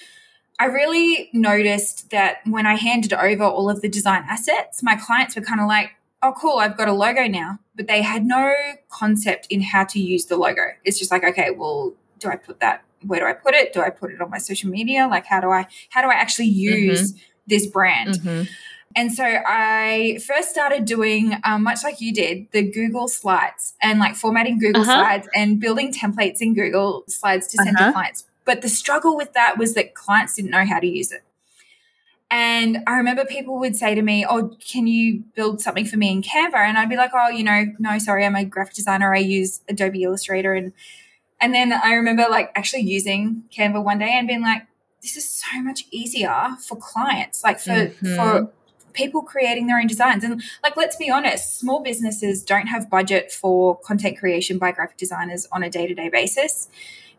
[0.61, 5.35] I really noticed that when I handed over all of the design assets, my clients
[5.35, 7.59] were kind of like, oh, cool, I've got a logo now.
[7.75, 8.55] But they had no
[8.89, 10.63] concept in how to use the logo.
[10.85, 12.85] It's just like, okay, well, do I put that?
[13.07, 13.73] Where do I put it?
[13.73, 15.07] Do I put it on my social media?
[15.09, 17.21] Like, how do I, how do I actually use mm-hmm.
[17.47, 18.15] this brand?
[18.15, 18.43] Mm-hmm.
[18.97, 24.01] And so I first started doing, um, much like you did, the Google Slides and
[24.01, 25.05] like formatting Google uh-huh.
[25.05, 27.87] Slides and building templates in Google Slides to send uh-huh.
[27.87, 28.25] to clients.
[28.45, 31.23] But the struggle with that was that clients didn't know how to use it.
[32.33, 36.11] And I remember people would say to me, Oh, can you build something for me
[36.13, 36.55] in Canva?
[36.55, 39.15] And I'd be like, Oh, you know, no, sorry, I'm a graphic designer.
[39.15, 40.55] I use Adobe Illustrator.
[40.55, 40.73] And
[41.41, 44.67] and then I remember like actually using Canva one day and being like,
[45.03, 48.17] this is so much easier for clients, like for mm-hmm.
[48.17, 48.53] for
[48.93, 50.25] people creating their own designs.
[50.25, 54.97] And like, let's be honest, small businesses don't have budget for content creation by graphic
[54.97, 56.69] designers on a day to day basis.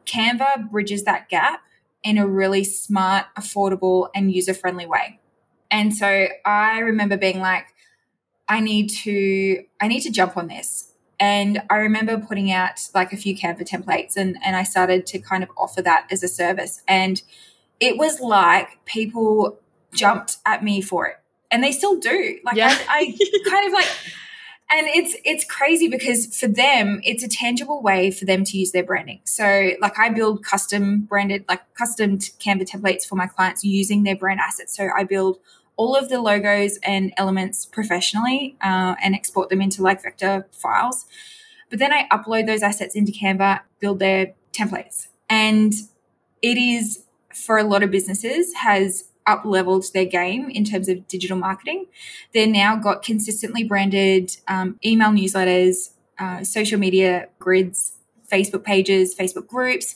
[0.06, 1.62] Canva bridges that gap
[2.04, 5.20] in a really smart, affordable, and user friendly way.
[5.70, 7.68] And so I remember being like,
[8.48, 10.91] I need to, I need to jump on this.
[11.22, 15.20] And I remember putting out like a few Canva templates and, and I started to
[15.20, 16.82] kind of offer that as a service.
[16.88, 17.22] And
[17.80, 19.60] it was like people
[19.94, 21.18] jumped at me for it
[21.52, 22.40] and they still do.
[22.44, 22.76] Like yeah.
[22.90, 23.88] I, I kind of like,
[24.72, 28.72] and it's it's crazy because for them it's a tangible way for them to use
[28.72, 29.20] their branding.
[29.26, 34.16] So like I build custom branded like custom Canva templates for my clients using their
[34.16, 34.76] brand assets.
[34.76, 35.38] So I build
[35.76, 41.06] all of the logos and elements professionally uh, and export them into like vector files.
[41.70, 45.74] But then I upload those assets into Canva, build their templates, and
[46.42, 51.08] it is for a lot of businesses has up leveled their game in terms of
[51.08, 51.86] digital marketing.
[52.34, 57.94] They're now got consistently branded um, email newsletters, uh, social media grids,
[58.32, 59.96] Facebook pages, Facebook groups.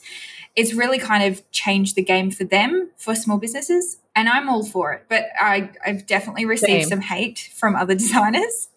[0.56, 3.98] It's really kind of changed the game for them for small businesses.
[4.16, 5.06] And I'm all for it.
[5.10, 6.90] But I, have definitely received Same.
[6.90, 8.70] some hate from other designers.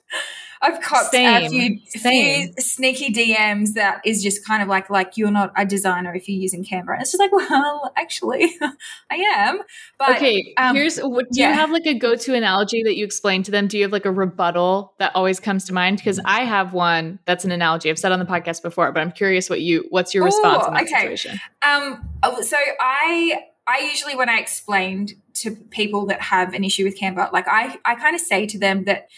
[0.61, 1.45] I've copped Same.
[1.45, 5.65] a few, few, sneaky DMs that is just kind of like like you're not a
[5.65, 6.93] designer if you're using Canva.
[6.93, 8.53] And it's just like, well, actually,
[9.11, 9.61] I am.
[9.99, 11.51] But okay, um, here's what do yeah.
[11.51, 13.69] you have like a go-to analogy that you explain to them?
[13.69, 15.99] Do you have like a rebuttal that always comes to mind?
[15.99, 19.13] Because I have one that's an analogy I've said on the podcast before, but I'm
[19.13, 21.01] curious what you what's your response Ooh, in that okay.
[21.01, 21.41] situation?
[21.63, 26.85] Um, oh, so I I usually when I explained to people that have an issue
[26.85, 29.09] with Canva, like I I kind of say to them that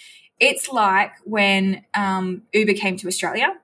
[0.40, 3.55] it's like when um, Uber came to Australia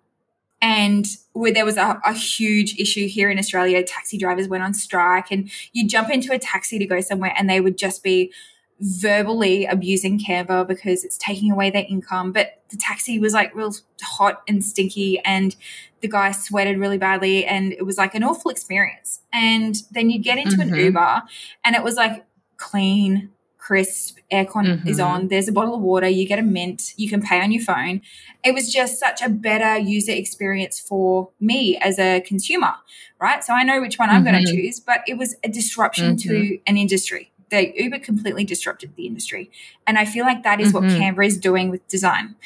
[0.62, 4.72] and where there was a, a, huge issue here in Australia, taxi drivers went on
[4.72, 8.32] strike, and you'd jump into a taxi to go somewhere, and they would just be
[8.80, 12.32] verbally abusing Canva because it's taking away their income.
[12.32, 15.54] But the taxi was like real hot and stinky, and
[16.00, 19.20] the guy sweated really badly, and it was like an awful experience.
[19.32, 20.72] And then you'd get into mm-hmm.
[20.72, 21.22] an Uber,
[21.64, 22.24] and it was like
[22.56, 23.30] clean,
[23.66, 24.88] crisp, aircon mm-hmm.
[24.88, 27.50] is on, there's a bottle of water, you get a mint, you can pay on
[27.50, 28.00] your phone.
[28.44, 32.74] It was just such a better user experience for me as a consumer,
[33.20, 33.42] right?
[33.42, 34.34] So I know which one I'm mm-hmm.
[34.34, 36.28] going to choose, but it was a disruption mm-hmm.
[36.28, 37.32] to an industry.
[37.50, 39.50] The Uber completely disrupted the industry.
[39.84, 41.00] And I feel like that is what mm-hmm.
[41.00, 42.36] Canva is doing with design.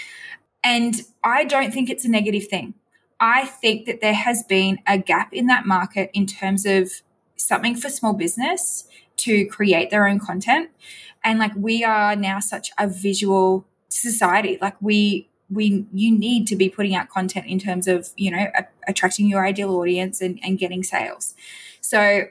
[0.65, 2.75] And I don't think it's a negative thing.
[3.19, 7.03] I think that there has been a gap in that market in terms of
[7.37, 8.87] something for small business
[9.23, 10.71] to create their own content.
[11.23, 14.59] And like we are now such a visual society.
[14.61, 18.47] Like we we you need to be putting out content in terms of you know
[18.57, 21.35] a, attracting your ideal audience and, and getting sales.
[21.81, 22.25] So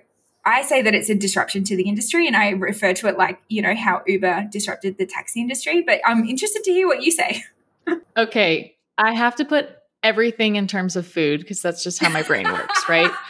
[0.46, 3.42] i say that it's a disruption to the industry and i refer to it like
[3.50, 7.12] you know how uber disrupted the taxi industry but i'm interested to hear what you
[7.12, 7.44] say.
[8.16, 8.76] Okay.
[9.00, 9.70] I have to put
[10.04, 13.12] everything in terms of food because that's just how my brain works right?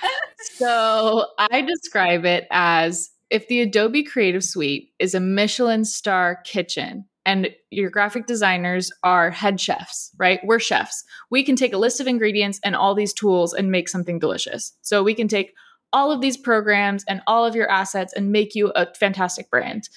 [0.56, 7.06] So i describe it as if the Adobe Creative Suite is a Michelin star kitchen
[7.26, 10.40] and your graphic designers are head chefs, right?
[10.44, 11.04] We're chefs.
[11.30, 14.74] We can take a list of ingredients and all these tools and make something delicious.
[14.82, 15.54] So we can take
[15.94, 19.90] all of these programs and all of your assets and make you a fantastic brand.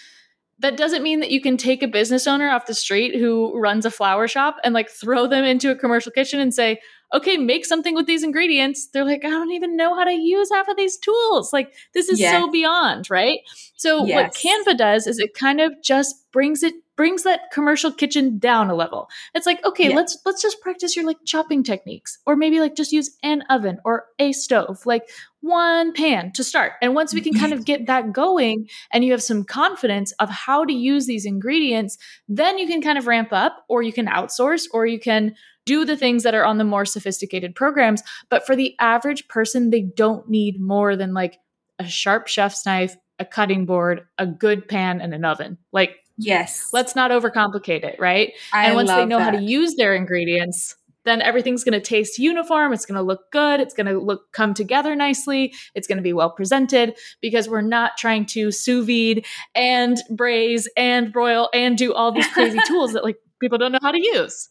[0.58, 3.86] That doesn't mean that you can take a business owner off the street who runs
[3.86, 6.80] a flower shop and like throw them into a commercial kitchen and say,
[7.12, 8.88] okay, make something with these ingredients.
[8.88, 11.52] They're like, I don't even know how to use half of these tools.
[11.52, 12.32] Like, this is yes.
[12.32, 13.40] so beyond, right?
[13.76, 14.16] So, yes.
[14.16, 18.70] what Canva does is it kind of just brings it brings that commercial kitchen down
[18.70, 19.08] a level.
[19.34, 19.96] It's like, okay, yeah.
[19.96, 23.78] let's let's just practice your like chopping techniques or maybe like just use an oven
[23.84, 25.08] or a stove, like
[25.40, 26.72] one pan to start.
[26.80, 30.30] And once we can kind of get that going and you have some confidence of
[30.30, 31.98] how to use these ingredients,
[32.28, 35.34] then you can kind of ramp up or you can outsource or you can
[35.66, 38.02] do the things that are on the more sophisticated programs.
[38.28, 41.38] But for the average person, they don't need more than like
[41.78, 45.58] a sharp chef's knife, a cutting board, a good pan, and an oven.
[45.72, 46.70] Like Yes.
[46.72, 48.32] Let's not overcomplicate it, right?
[48.52, 52.18] I and once they know how to use their ingredients, then everything's going to taste
[52.18, 52.72] uniform.
[52.72, 53.60] It's going to look good.
[53.60, 55.52] It's going to look come together nicely.
[55.74, 60.68] It's going to be well presented because we're not trying to sous vide and braise
[60.76, 64.00] and broil and do all these crazy tools that like people don't know how to
[64.00, 64.48] use.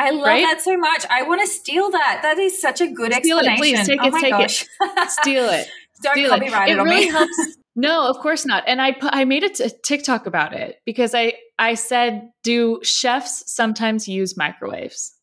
[0.00, 0.42] I love right?
[0.42, 1.04] that so much.
[1.10, 2.20] I want to steal that.
[2.22, 3.58] That is such a good Steal it, explanation.
[3.58, 3.86] please.
[3.86, 4.68] Take oh it, take it.
[4.80, 5.68] Oh steal it.
[6.02, 7.10] Don't Steal copyright it, it on really me.
[7.10, 7.56] helps.
[7.76, 8.64] No, of course not.
[8.66, 13.44] And I I made a t- TikTok about it because I I said, do chefs
[13.46, 15.14] sometimes use microwaves?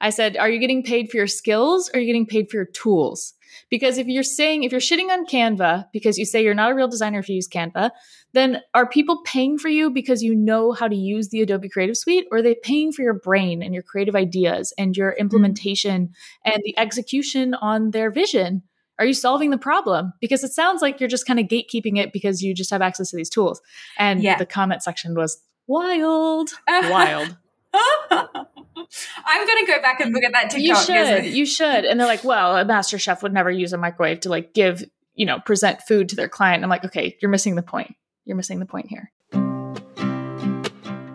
[0.00, 2.56] I said, are you getting paid for your skills or are you getting paid for
[2.56, 3.34] your tools?
[3.70, 6.74] Because if you're saying if you're shitting on Canva because you say you're not a
[6.74, 7.90] real designer if you use Canva,
[8.32, 11.96] then are people paying for you because you know how to use the Adobe Creative
[11.96, 15.20] Suite or are they paying for your brain and your creative ideas and your hmm.
[15.20, 16.10] implementation
[16.44, 18.62] and the execution on their vision?
[18.98, 20.12] Are you solving the problem?
[20.20, 23.10] Because it sounds like you're just kind of gatekeeping it because you just have access
[23.10, 23.60] to these tools.
[23.98, 24.38] And Yeah.
[24.38, 27.36] the comment section was wild, wild.
[29.26, 30.60] I'm going to go back and look at that TikTok.
[30.60, 31.84] you should, you should.
[31.84, 34.84] And they're like, well, a master chef would never use a microwave to like give,
[35.14, 36.62] you know, present food to their client.
[36.62, 37.94] I'm like, okay, you're missing the point.
[38.24, 39.12] You're missing the point here.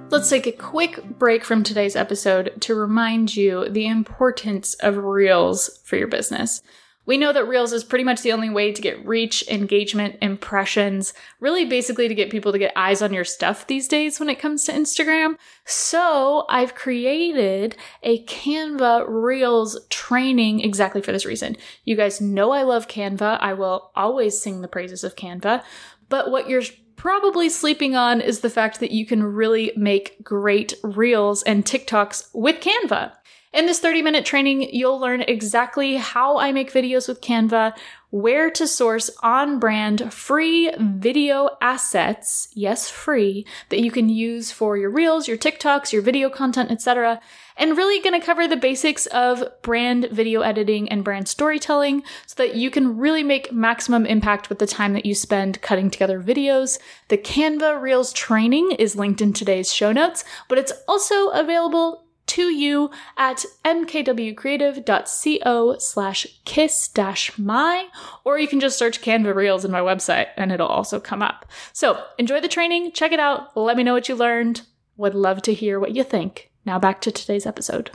[0.10, 5.80] Let's take a quick break from today's episode to remind you the importance of Reels
[5.86, 6.62] for your business.
[7.06, 11.14] We know that Reels is pretty much the only way to get reach, engagement, impressions,
[11.40, 14.40] really basically to get people to get eyes on your stuff these days when it
[14.40, 15.36] comes to Instagram.
[15.66, 21.58] So I've created a Canva Reels training exactly for this reason.
[21.86, 23.40] You guys know I love Canva.
[23.42, 25.64] I will always sing the praises of Canva.
[26.08, 26.64] But what you're
[26.98, 32.30] probably sleeping on is the fact that you can really make great Reels and TikToks
[32.32, 33.14] with Canva.
[33.54, 37.76] In this 30 minute training, you'll learn exactly how I make videos with Canva,
[38.10, 44.78] where to source on brand free video assets, yes, free, that you can use for
[44.78, 47.20] your Reels, your TikToks, your video content, etc.
[47.58, 52.36] And really going to cover the basics of brand video editing and brand storytelling so
[52.38, 56.22] that you can really make maximum impact with the time that you spend cutting together
[56.22, 56.80] videos.
[57.10, 62.50] The Canva Reels training is linked in today's show notes, but it's also available to
[62.50, 67.88] you at mkwcreative.co slash kiss dash my,
[68.24, 71.46] or you can just search Canva Reels in my website and it'll also come up.
[71.74, 74.62] So enjoy the training, check it out, let me know what you learned.
[74.96, 76.50] Would love to hear what you think.
[76.65, 77.91] Now back to today's episode.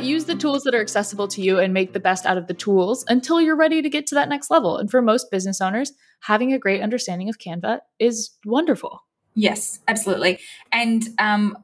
[0.00, 2.54] Use the tools that are accessible to you and make the best out of the
[2.54, 4.76] tools until you're ready to get to that next level.
[4.76, 9.04] And for most business owners, having a great understanding of Canva is wonderful.
[9.36, 10.40] Yes, absolutely.
[10.72, 11.58] And um,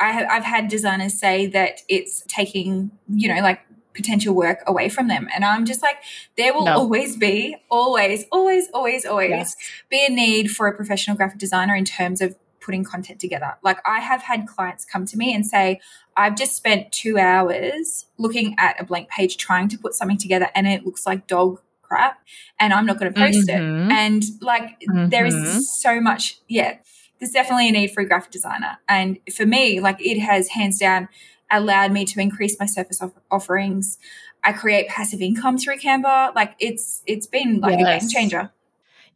[0.00, 3.60] I have, I've had designers say that it's taking, you know, like
[3.94, 5.26] potential work away from them.
[5.34, 5.96] And I'm just like,
[6.36, 6.74] there will No.
[6.74, 9.56] always be, always, always, always, always Yes.
[9.88, 13.54] be a need for a professional graphic designer in terms of putting content together.
[13.62, 15.80] Like I have had clients come to me and say,
[16.16, 20.50] I've just spent two hours looking at a blank page trying to put something together
[20.54, 22.18] and it looks like dog crap
[22.58, 23.88] and I'm not going to post Mhm.
[23.88, 23.92] it.
[23.92, 24.80] And like
[25.10, 25.28] there Mhm.
[25.28, 26.78] is so much, yeah,
[27.18, 28.78] there's definitely a need for a graphic designer.
[28.88, 31.08] And for me, like it has hands down
[31.50, 33.98] allowed me to increase my surface off- offerings.
[34.44, 36.34] I create passive income through Canva.
[36.34, 38.52] Like it's it's been like a game changer.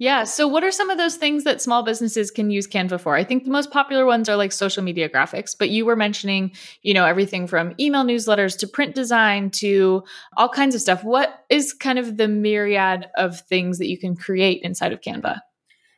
[0.00, 0.24] Yeah.
[0.24, 3.16] So, what are some of those things that small businesses can use Canva for?
[3.16, 6.52] I think the most popular ones are like social media graphics, but you were mentioning,
[6.80, 10.02] you know, everything from email newsletters to print design to
[10.38, 11.04] all kinds of stuff.
[11.04, 15.40] What is kind of the myriad of things that you can create inside of Canva?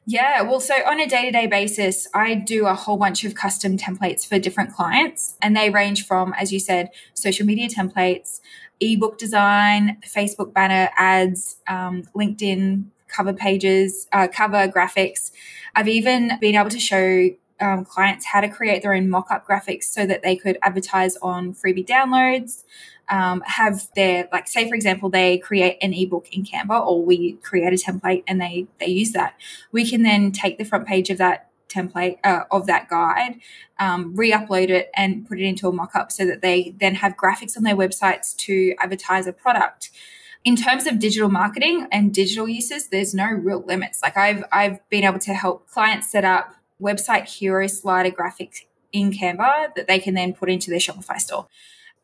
[0.04, 3.36] Yeah, well, so on a day to day basis, I do a whole bunch of
[3.36, 8.40] custom templates for different clients, and they range from, as you said, social media templates,
[8.80, 15.30] ebook design, Facebook banner ads, um, LinkedIn cover pages, uh, cover graphics.
[15.76, 17.28] I've even been able to show
[17.60, 21.16] um, clients how to create their own mock up graphics so that they could advertise
[21.18, 22.64] on freebie downloads.
[23.08, 27.32] Um, have their like say for example they create an ebook in canva or we
[27.42, 29.34] create a template and they they use that.
[29.70, 33.40] We can then take the front page of that template uh, of that guide
[33.78, 37.56] um, re-upload it and put it into a mock-up so that they then have graphics
[37.56, 39.90] on their websites to advertise a product.
[40.44, 44.02] In terms of digital marketing and digital uses there's no real limits.
[44.02, 48.62] Like i've i've been able to help clients set up website hero slider graphics
[48.92, 51.46] in canva that they can then put into their shopify store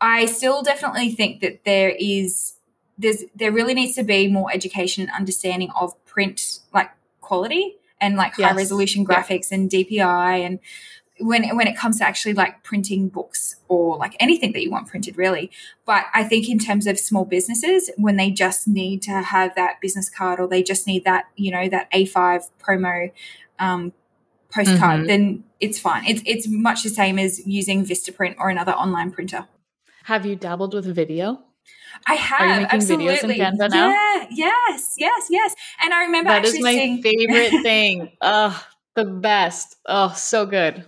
[0.00, 2.54] i still definitely think that there is
[2.98, 6.90] there's there really needs to be more education and understanding of print like
[7.20, 8.56] quality and like high Yes.
[8.56, 9.22] resolution Yeah.
[9.22, 10.58] graphics and DPI and
[11.20, 14.86] when when it comes to actually like printing books or like anything that you want
[14.86, 15.50] printed really
[15.84, 19.80] but i think in terms of small businesses when they just need to have that
[19.80, 23.10] business card or they just need that you know that a5 promo
[23.58, 23.92] um,
[24.54, 25.06] postcard, Mhm.
[25.08, 26.04] then it's fine.
[26.06, 29.46] It's it's much the same as using Vistaprint or another online printer.
[30.08, 31.38] Have you dabbled with video?
[32.06, 33.38] I have making videos in absolutely.
[33.40, 33.90] Canva now?
[33.90, 35.54] Yeah, yes, yes, yes.
[35.82, 38.12] And I remember That is my seeing favorite thing.
[38.22, 38.56] Oh,
[38.94, 39.76] the best.
[39.84, 40.86] Oh, so good.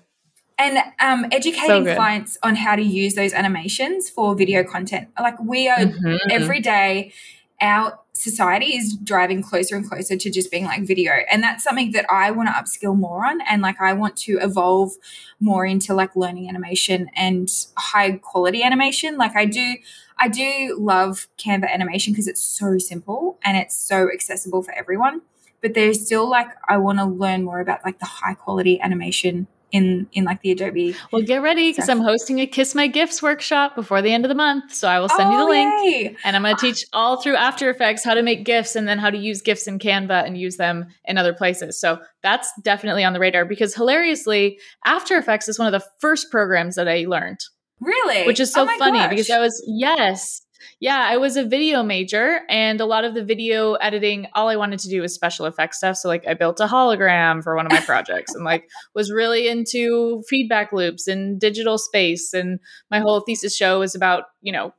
[0.59, 5.09] and um, educating So clients on how to use those animations for video content.
[5.19, 6.19] Like we are Mhm.
[6.31, 7.13] every day
[7.61, 11.13] our society is driving closer and closer to just being like video.
[11.31, 13.41] And that's something that i want to upskill more on.
[13.43, 14.93] And like i want to evolve
[15.41, 19.17] more into like learning animation and high quality animation.
[19.17, 19.77] Like i do
[20.19, 25.23] i do love canva animation because it's so simple and it's so accessible for everyone.
[25.63, 29.47] But there's still like i want to learn more about like the high quality animation
[29.73, 33.23] in in like the adobe Well, get ready because I'm hosting a Kiss My GIFs
[33.23, 34.75] workshop before the end of the month.
[34.75, 35.73] So I will send you the Oh, link.
[35.85, 36.17] yay.
[36.25, 36.61] And I'm going to ah.
[36.73, 39.67] teach all through After Effects how to make GIFs and then how to use GIFs
[39.67, 41.81] in Canva and use them in other places.
[41.81, 46.31] So that's definitely on the radar because hilariously, After Effects is one of the first
[46.31, 47.39] programs that I learned,
[47.81, 49.11] really which is so Oh funny gosh.
[49.11, 50.43] because I was, yes.
[50.79, 54.57] Yeah, I was a video major and a lot of the video editing, all I
[54.57, 55.97] wanted to do was special effects stuff.
[55.97, 59.49] So, like, I built a hologram for one of my projects and, like, was really
[59.49, 62.33] into feedback loops and digital space.
[62.33, 64.73] And my whole thesis show was about, you know,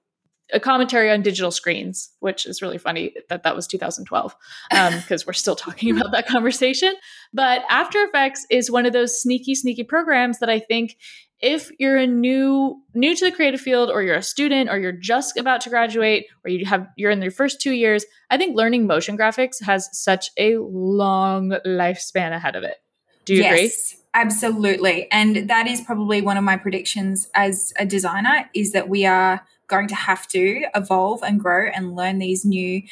[0.54, 4.36] a commentary on digital screens, which is really funny that that was 2012
[4.70, 6.94] because um, we're still talking about that conversation.
[7.34, 10.98] But After Effects is one of those sneaky, sneaky programs that I think
[11.42, 14.92] if you're a new new to the creative field or you're a student or you're
[14.92, 18.56] just about to graduate or you have you're in your first 2 years, I think
[18.56, 22.78] learning motion graphics has such a long lifespan ahead of it.
[23.26, 23.64] Do you agree?
[23.64, 25.12] Yes, absolutely.
[25.12, 29.46] And that is probably one of my predictions as a designer is that we are
[29.68, 32.84] going to have to evolve and grow and learn these new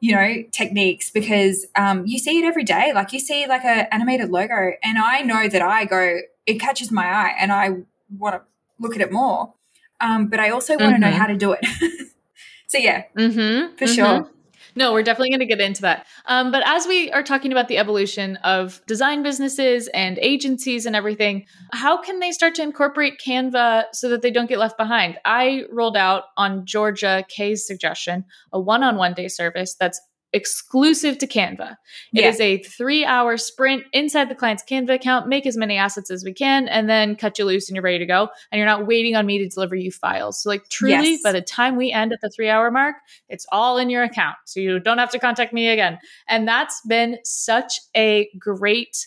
[0.00, 3.92] you know techniques because um, you see it every day like you see like a
[3.94, 7.70] animated logo and i know that i go it catches my eye and i
[8.18, 8.42] want to
[8.78, 9.54] look at it more
[10.00, 11.18] um, but i also want to know Mhm.
[11.18, 11.64] how to do it
[12.66, 13.76] so yeah Mm-hmm.
[13.76, 14.30] for sure
[14.76, 16.04] No, we're definitely going to get into that.
[16.26, 20.96] Um, but as we are talking about the evolution of design businesses and agencies and
[20.96, 25.16] everything, how can they start to incorporate Canva so that they don't get left behind?
[25.24, 30.00] I rolled out on Georgia Kay's suggestion a one on one day service that's
[30.34, 31.76] exclusive to Canva.
[32.12, 32.28] It Yeah.
[32.28, 36.24] is a three hour sprint inside the client's Canva account, make as many assets as
[36.24, 38.28] we can, and then cut you loose and you're ready to go.
[38.50, 40.42] And you're not waiting on me to deliver you files.
[40.42, 41.22] So, like, truly, Yes.
[41.22, 42.96] by the time we end at the three hour mark,
[43.28, 44.36] it's all in your account.
[44.44, 45.98] So you don't have to contact me again.
[46.28, 49.06] And that's been such a great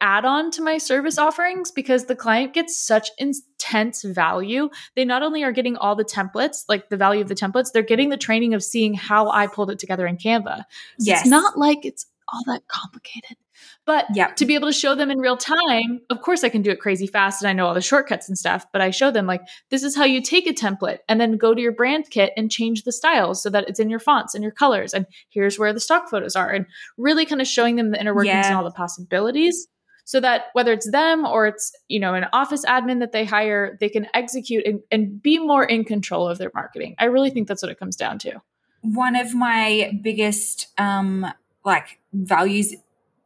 [0.00, 4.68] add on to my service offerings because the client gets such intense value.
[4.96, 7.82] They not only are getting all the templates, like the value of the templates, they're
[7.82, 10.58] getting the training of seeing how I pulled it together in Canva.
[10.58, 10.64] So
[10.98, 11.20] Yes.
[11.22, 13.36] It's not like it's all that complicated.
[13.84, 14.36] But Yep.
[14.36, 16.80] to be able to show them in real time, of course I can do it
[16.80, 19.42] crazy fast and I know all the shortcuts and stuff, but I show them like
[19.70, 22.50] this is how you take a template and then go to your brand kit and
[22.50, 25.72] change the styles so that it's in your fonts and your colors and here's where
[25.72, 28.64] the stock photos are and really kind of showing them the inner workings and all
[28.64, 29.66] the possibilities
[30.04, 33.76] so that whether it's them or it's you know an office admin that they hire
[33.80, 36.94] they can execute and, and be more in control of their marketing.
[36.98, 38.40] I really think that's what it comes down to.
[38.82, 41.26] One of my biggest um
[41.64, 42.74] like values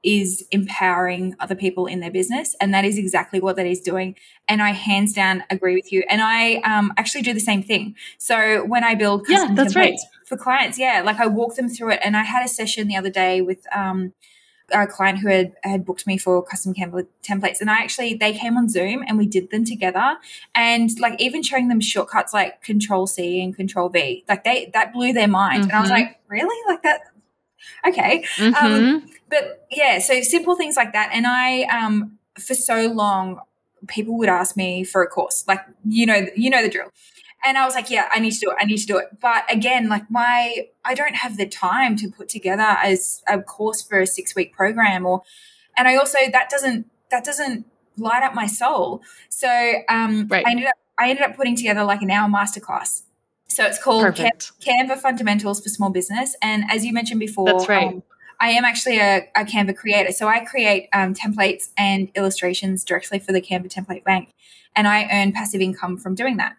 [0.05, 4.14] is empowering other people in their business and that is exactly what that is doing
[4.47, 7.95] and i hands down agree with you and i um, actually do the same thing.
[8.18, 9.99] So when i build Yeah, that's right.
[10.27, 12.97] for clients yeah like i walk them through it and i had a session the
[12.97, 14.12] other day with um,
[14.73, 18.33] a client who had, had booked me for custom template templates and i actually they
[18.33, 20.17] came on zoom and we did them together.
[20.55, 24.93] And like even showing them shortcuts like control c and control v like they that
[24.93, 25.65] blew their mind.
[25.65, 25.99] And i was Mhm.
[25.99, 26.59] like really?
[26.67, 27.01] Like that
[27.87, 28.25] okay.
[28.39, 29.09] Mhm.
[29.29, 31.11] but yeah so simple things like that.
[31.12, 33.41] And i um for so long
[33.87, 35.45] people would ask me for a course.
[35.47, 36.91] Like you know you know the drill
[37.45, 39.07] and i was like yeah i need to do it i need to do it
[39.20, 43.82] but again like my i don't have the time to put together as a course
[43.82, 45.22] for a six week program or
[45.76, 47.66] and i also that doesn't that doesn't
[47.97, 49.49] light up my soul so
[49.88, 50.47] um Right.
[50.47, 53.03] i ended up i ended up putting together like an hour masterclass
[53.47, 54.30] so it's called Can-
[54.61, 56.34] Canva Fundamentals for Small Business.
[56.42, 57.86] And as you mentioned before, That's right.
[57.88, 58.03] um,
[58.40, 60.11] I am actually a, a Canva creator.
[60.11, 64.30] So I create um, templates and illustrations directly for the Canva Template Bank.
[64.74, 66.57] And I earn passive income from doing that.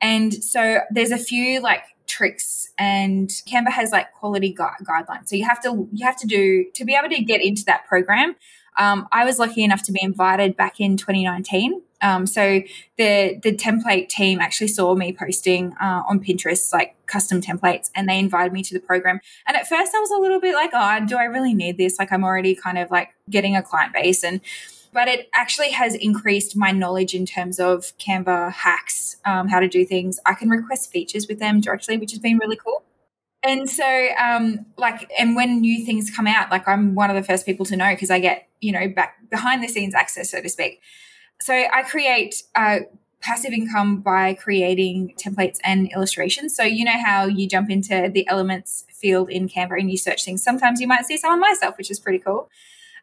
[0.00, 5.28] And so there's a few like tricks and Canva has like quality gu- guidelines.
[5.28, 7.86] So you have to, you have to do, to be able to get into that
[7.86, 8.34] program.
[8.76, 11.82] Um, I was lucky enough to be invited back in 2019.
[12.02, 12.62] Um, so
[12.96, 18.08] the the template team actually saw me posting uh, on Pinterest like custom templates, and
[18.08, 19.20] they invited me to the program.
[19.46, 21.98] And at first, I was a little bit like, "Oh, do I really need this?
[21.98, 24.40] Like, I'm already kind of like getting a client base." And
[24.92, 29.68] but it actually has increased my knowledge in terms of Canva hacks, um, how to
[29.68, 30.18] do things.
[30.26, 32.82] I can request features with them directly, which has been really cool.
[33.42, 37.22] And so, um, like, and when new things come out, like I'm one of the
[37.22, 40.42] first people to know because I get, you know, back behind the scenes access, so
[40.42, 40.80] to speak.
[41.40, 42.80] So I create uh,
[43.20, 46.54] passive income by creating templates and illustrations.
[46.54, 50.24] So you know how you jump into the elements field in Canva and you search
[50.24, 50.42] things.
[50.42, 52.50] Sometimes you might see some of my stuff, which is pretty cool.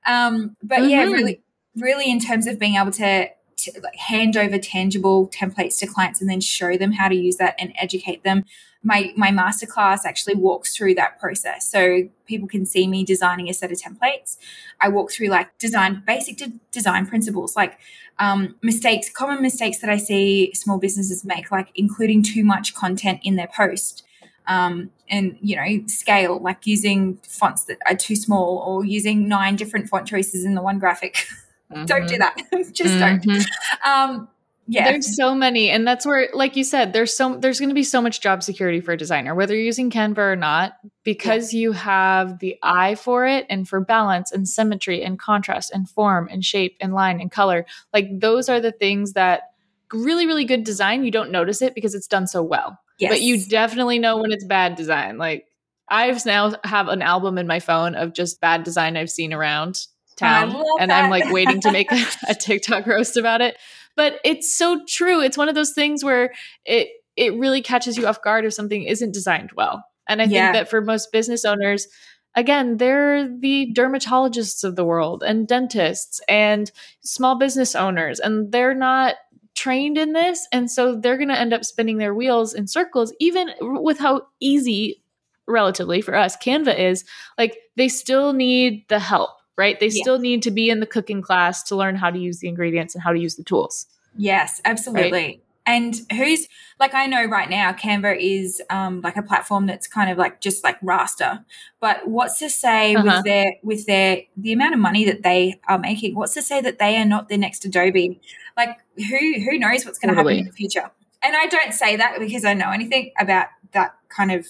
[0.06, 0.90] Um, but mm-hmm.
[0.90, 1.42] yeah, really,
[1.78, 6.22] really in terms of being able to, to like hand over tangible templates to clients
[6.22, 8.46] and then show them how to use that and educate them.
[8.84, 13.54] My my masterclass actually walks through that process, so people can see me designing a
[13.54, 14.38] set of templates.
[14.80, 17.80] I walk through like design basic de- design principles, like
[18.20, 23.20] um, mistakes, common mistakes that I see small businesses make, like including too much content
[23.24, 24.04] in their post.
[24.46, 29.58] Um, and you know scale like using fonts that are too small or using nine
[29.58, 31.18] different font choices in the one graphic
[31.74, 31.86] mm-hmm.
[31.86, 32.36] don't do that
[32.74, 33.30] just mm-hmm.
[33.30, 33.46] don't
[33.86, 34.28] um,
[34.68, 37.76] yeah there's so many and that's where like you said there's so there's going to
[37.76, 41.54] be so much job security for a designer whether you're using canva or not because
[41.54, 41.62] yeah.
[41.62, 46.28] you have the eye for it and for balance and symmetry and contrast and form
[46.30, 49.52] and shape and line and color like those are the things that
[49.94, 53.10] really really good design you don't notice it because it's done so well yes.
[53.10, 55.46] but you definitely know when it's bad design like
[55.90, 59.88] I've now have an album in my phone of just bad design I've seen around
[60.18, 61.04] town and that.
[61.04, 63.58] I'm like waiting to make a, a TikTok roast about it
[63.98, 65.20] but it's so true.
[65.22, 66.32] It's one of those things where
[66.64, 66.88] it
[67.18, 69.84] it really catches you off guard if something isn't designed well.
[70.08, 70.52] And I yeah.
[70.52, 71.88] think that for most business owners,
[72.36, 78.76] again, they're the dermatologists of the world and dentists and small business owners, and they're
[78.76, 79.16] not
[79.56, 80.48] trained in this.
[80.54, 84.28] And so they're going to end up spinning their wheels in circles, even with how
[84.40, 85.02] easy,
[85.48, 87.04] relatively for us, Canva is.
[87.40, 89.80] Like they still need the help right?
[89.80, 90.02] They yeah.
[90.02, 92.96] still need to be in the cooking class to learn how to use the ingredients
[92.96, 93.88] and how to use the tools.
[94.16, 95.12] Yes, absolutely.
[95.12, 95.44] Right?
[95.66, 96.48] And who's
[96.80, 100.40] like I know right now Canva is um, like a platform that's kind of like
[100.40, 101.44] just like raster.
[101.82, 103.04] But what's to say uh-huh.
[103.18, 106.16] with their with their the amount of money that they are making?
[106.16, 108.22] What's to say that they are not the next Adobe?
[108.56, 110.36] Like who who knows what's going to totally.
[110.36, 110.90] happen in the future?
[111.22, 114.48] And I don't say that because I know anything about that kind of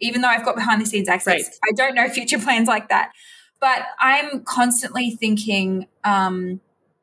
[0.00, 1.58] even though I've got behind the scenes access, right.
[1.70, 3.12] I don't know future plans like that.
[3.60, 6.60] But I'm constantly thinking um,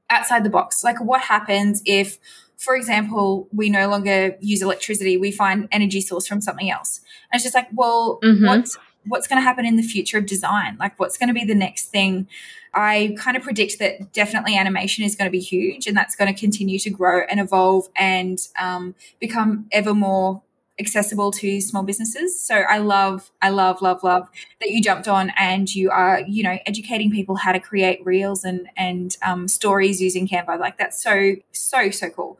[0.10, 0.84] outside the box.
[0.84, 2.20] Like, what happens if,
[2.58, 7.02] for example, we no longer use electricity, we find energy source from something else?
[7.32, 8.46] And it's just like, well, mm-hmm.
[8.46, 10.78] what's what's going to happen in the future of design?
[10.80, 12.28] Like, what's going to be the next thing?
[12.74, 16.34] I kind of predict that definitely animation is going to be huge, and that's going
[16.34, 20.42] to continue to grow and evolve and um, become ever more
[20.82, 22.42] accessible to small businesses.
[22.42, 24.28] So I love, I love, love, love
[24.60, 28.44] that you jumped on and you are, you know, educating people how to create reels
[28.44, 30.60] and and um, stories using Canva.
[30.60, 32.40] Like that's so, so, so cool.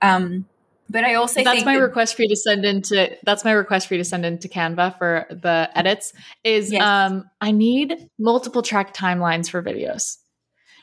[0.00, 0.46] Um,
[0.90, 3.88] but I also that's my that- request for you to send into that's my request
[3.88, 6.12] for you to send into Canva for the edits
[6.44, 6.82] is yes.
[6.82, 10.16] um I need multiple track timelines for videos.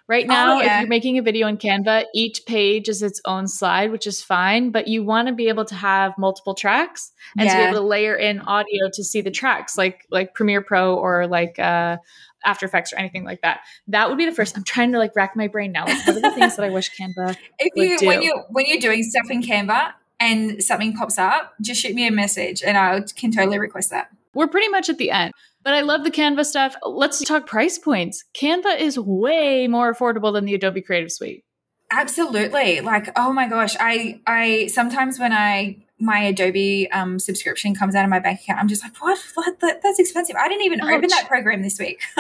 [0.08, 0.76] Right now, oh, yeah.
[0.76, 4.22] if you're making a video in Canva, each page is its own slide, which is
[4.22, 7.54] fine, but you want to be able to have multiple tracks and yeah.
[7.54, 10.96] to be able to layer in audio to see the tracks like like Premiere Pro
[10.96, 11.98] or like uh
[12.46, 13.62] after Effects or anything like that.
[13.88, 14.56] That would be the first.
[14.56, 15.86] I'm trying to like rack my brain now.
[15.86, 18.06] Like, what are the things that I wish Canva if you do?
[18.06, 22.08] when you when you're doing stuff in Canva and something pops up, just shoot me
[22.08, 24.10] a message and I can totally request that.
[24.36, 25.34] We're pretty much at the end.
[25.66, 26.76] But I love the Canva stuff.
[26.86, 28.24] Let's talk price points.
[28.36, 31.44] Canva is way more affordable than the Adobe Creative Suite.
[31.92, 32.82] Absolutely.
[32.82, 38.04] Like, oh my gosh, I I sometimes when I my Adobe um, subscription comes out
[38.04, 39.18] of my bank account, I'm just like, what?
[39.34, 39.60] what?
[39.62, 40.36] That, that's expensive.
[40.36, 40.94] I didn't even Ouch.
[40.94, 42.00] open that program this week.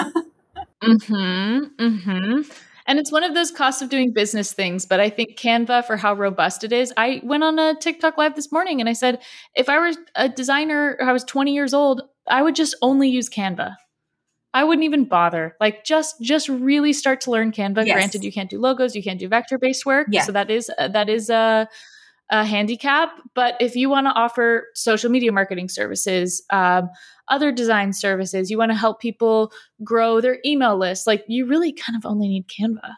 [0.81, 1.63] mm-hmm.
[1.77, 2.41] Mm-hmm.
[2.87, 4.85] And it's one of those cost of doing business things.
[4.85, 8.35] But I think Canva, for how robust it is, I went on a TikTok live
[8.35, 9.21] this morning and I said,
[9.55, 13.29] if I were a designer, I was 20 years old, I would just only use
[13.29, 13.75] Canva.
[14.55, 15.55] I wouldn't even bother.
[15.59, 17.85] Like just just really start to learn Canva.
[17.85, 17.95] Yes.
[17.95, 20.23] Granted, you can't do logos, you can't do vector based work, yeah.
[20.23, 21.67] so that is uh, that is a,
[22.31, 23.09] a handicap.
[23.35, 26.89] But if you want to offer social media marketing services, um,
[27.27, 29.51] other design services, you want to help people
[29.83, 32.93] grow their email list, like you really kind of only need Canva.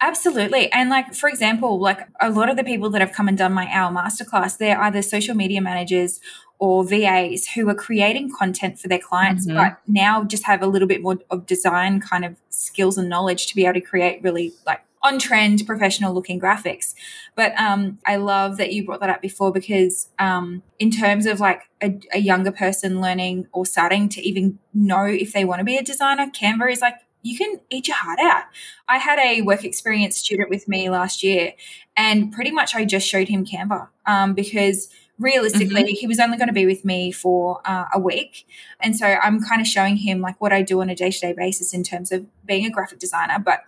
[0.00, 0.70] Absolutely.
[0.72, 3.52] And like for example, like a lot of the people that have come and done
[3.52, 6.20] my hour masterclass, they're either social media managers
[6.60, 9.56] or VAs who are creating content for their clients, mm-hmm.
[9.56, 13.46] but now just have a little bit more of design kind of skills and knowledge
[13.46, 16.94] to be able to create really like on trend professional looking graphics.
[17.34, 21.40] But um, I love that you brought that up before because um, in terms of
[21.40, 25.64] like a, a, younger person learning or starting to even know if they want to
[25.64, 28.44] be a designer, Canva is like you can eat your heart out.
[28.86, 31.54] I had a work experience student with me last year,
[31.96, 34.90] and pretty much I just showed him Canva um, because
[35.20, 35.94] realistically mm-hmm.
[35.94, 38.46] he was only going to be with me for uh, a week
[38.80, 41.72] and so i'm kind of showing him like what i do on a day-to-day basis
[41.72, 43.60] in terms of being a graphic designer but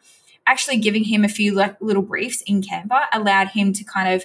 [0.46, 4.24] actually giving him a few like little briefs in canva allowed him to kind of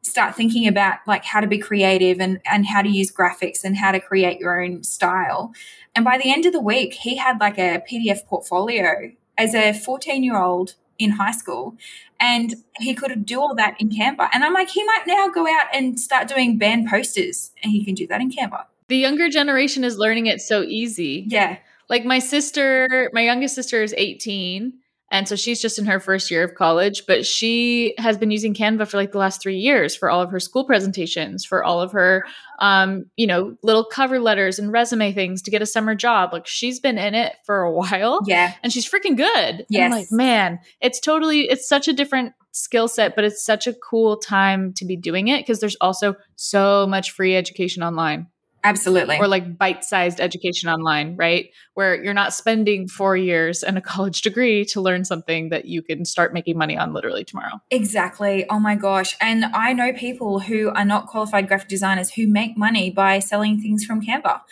[0.00, 3.76] start thinking about like how to be creative and and how to use graphics and
[3.76, 5.52] how to create your own style
[5.94, 9.72] and by the end of the week he had like a pdf portfolio as a
[9.72, 11.76] 14 year old in high school
[12.20, 14.28] and he could do all that in Canva.
[14.32, 17.84] And I'm like, he might now go out and start doing band posters and he
[17.84, 18.64] can do that in Canva.
[18.88, 21.24] The younger generation is learning it so easy.
[21.28, 21.58] Yeah.
[21.88, 24.72] Like my sister, my youngest sister is 18
[25.12, 28.54] and so she's just in her first year of college, but she has been using
[28.54, 31.82] Canva for like the last three years for all of her school presentations, for all
[31.82, 32.24] of her,
[32.60, 36.32] um, you know, little cover letters and resume things to get a summer job.
[36.32, 38.20] Like she's been in it for a while.
[38.26, 38.54] Yeah.
[38.62, 39.66] And she's freaking good.
[39.68, 39.92] Yes.
[39.92, 44.16] like, man, it's totally, it's such a different skill set, but it's such a cool
[44.16, 48.28] time to be doing it because there's also so much free education online.
[48.64, 49.18] Absolutely.
[49.18, 51.50] Or like bite sized education online, right?
[51.74, 55.82] Where you're not spending four years and a college degree to learn something that you
[55.82, 57.60] can start making money on literally tomorrow.
[57.70, 58.48] Exactly.
[58.48, 59.16] Oh my gosh.
[59.20, 63.60] And I know people who are not qualified graphic designers who make money by selling
[63.60, 64.42] things from Canva.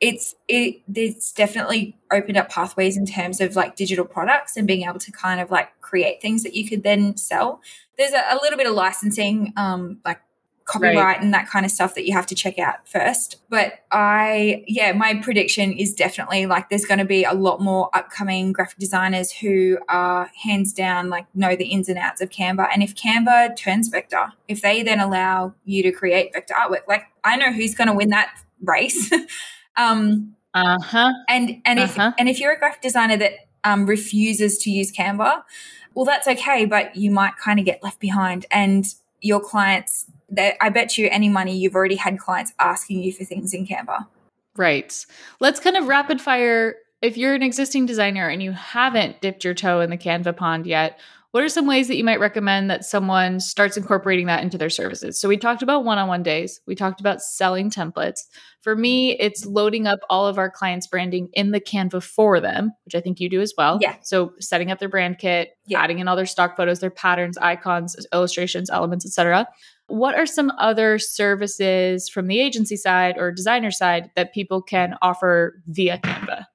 [0.00, 4.82] It's it it's definitely opened up pathways in terms of like digital products and being
[4.82, 7.60] able to kind of like create things that you could then sell.
[7.96, 10.18] There's a, a little bit of licensing, um, like
[10.72, 11.20] copyright right.
[11.20, 13.36] and that kind of stuff that you have to check out first.
[13.50, 17.90] But I, yeah, my prediction is definitely like there's going to be a lot more
[17.92, 22.68] upcoming graphic designers who are hands down like know the ins and outs of Canva.
[22.72, 27.04] And if Canva turns vector, if they then allow you to create vector artwork, like
[27.22, 29.12] I know who's going to win that race.
[29.76, 31.12] um, uh huh.
[31.28, 32.08] And and uh-huh.
[32.08, 33.32] if and if you're a graphic designer that
[33.64, 35.42] um, refuses to use Canva,
[35.94, 38.86] well, that's okay, but you might kind of get left behind, and
[39.20, 43.24] your clients that I bet you any money you've already had clients asking you for
[43.24, 44.06] things in Canva.
[44.56, 45.06] Right.
[45.40, 46.74] Let's kind of rapid fire.
[47.00, 50.66] If you're an existing designer and you haven't dipped your toe in the Canva pond
[50.66, 50.98] yet,
[51.32, 54.68] what are some ways that you might recommend that someone starts incorporating that into their
[54.68, 55.18] services?
[55.18, 56.60] So we talked about one-on-one days.
[56.66, 58.20] We talked about selling templates.
[58.60, 62.72] For me, it's loading up all of our clients' branding in the Canva for them,
[62.84, 63.78] which I think you do as well.
[63.80, 63.96] Yeah.
[64.02, 65.80] So setting up their brand kit, yeah.
[65.80, 69.48] adding in all their stock photos, their patterns, icons, illustrations, elements, etc.
[69.86, 74.96] What are some other services from the agency side or designer side that people can
[75.02, 76.46] offer via Canva?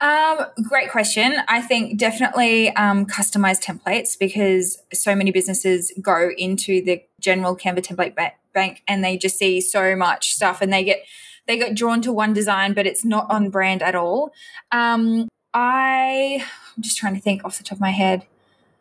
[0.00, 1.34] Um, great question.
[1.48, 7.78] I think definitely um, customized templates because so many businesses go into the general Canva
[7.78, 11.04] template ba- bank and they just see so much stuff and they get
[11.46, 14.32] they get drawn to one design, but it's not on brand at all.
[14.72, 16.44] Um, I
[16.76, 18.26] I'm just trying to think off the top of my head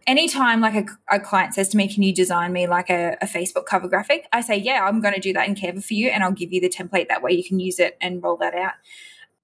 [0.07, 3.25] anytime like a, a, client says to me, can you design me like a, a
[3.25, 4.27] Facebook cover graphic?
[4.31, 6.09] I say, yeah, I'm going to do that in Canva for you.
[6.09, 7.07] And I'll give you the template.
[7.09, 8.73] That way you can use it and roll that out.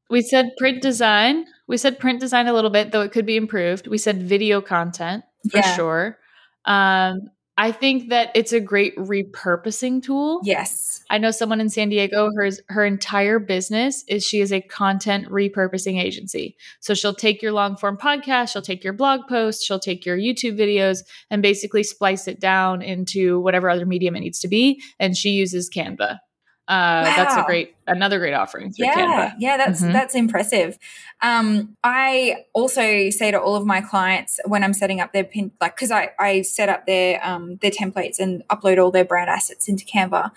[0.10, 1.46] We said print design.
[1.68, 3.88] We said print design a little bit, though it could be improved.
[3.88, 5.76] We said video content for yeah.
[5.76, 6.18] sure.
[6.66, 7.30] Um,
[7.60, 10.40] I think that it's a great repurposing tool.
[10.46, 11.04] Yes.
[11.10, 15.28] I know someone in San Diego, her, her entire business is she is a content
[15.28, 16.56] repurposing agency.
[16.80, 20.18] So she'll take your long form podcast, she'll take your blog post, she'll take your
[20.18, 21.00] YouTube videos
[21.30, 24.82] and basically splice it down into whatever other medium it needs to be.
[24.98, 26.20] And she uses Canva.
[26.70, 27.14] Uh, wow.
[27.16, 29.34] That's a great, another great offering through yeah, Canva.
[29.40, 29.92] Yeah, that's mm-hmm.
[29.92, 30.78] that's impressive.
[31.20, 35.52] Um, I also say to all of my clients when I'm setting up their pin,
[35.60, 39.32] like because I I set up their um their templates and upload all their brand
[39.32, 40.30] assets into Canva.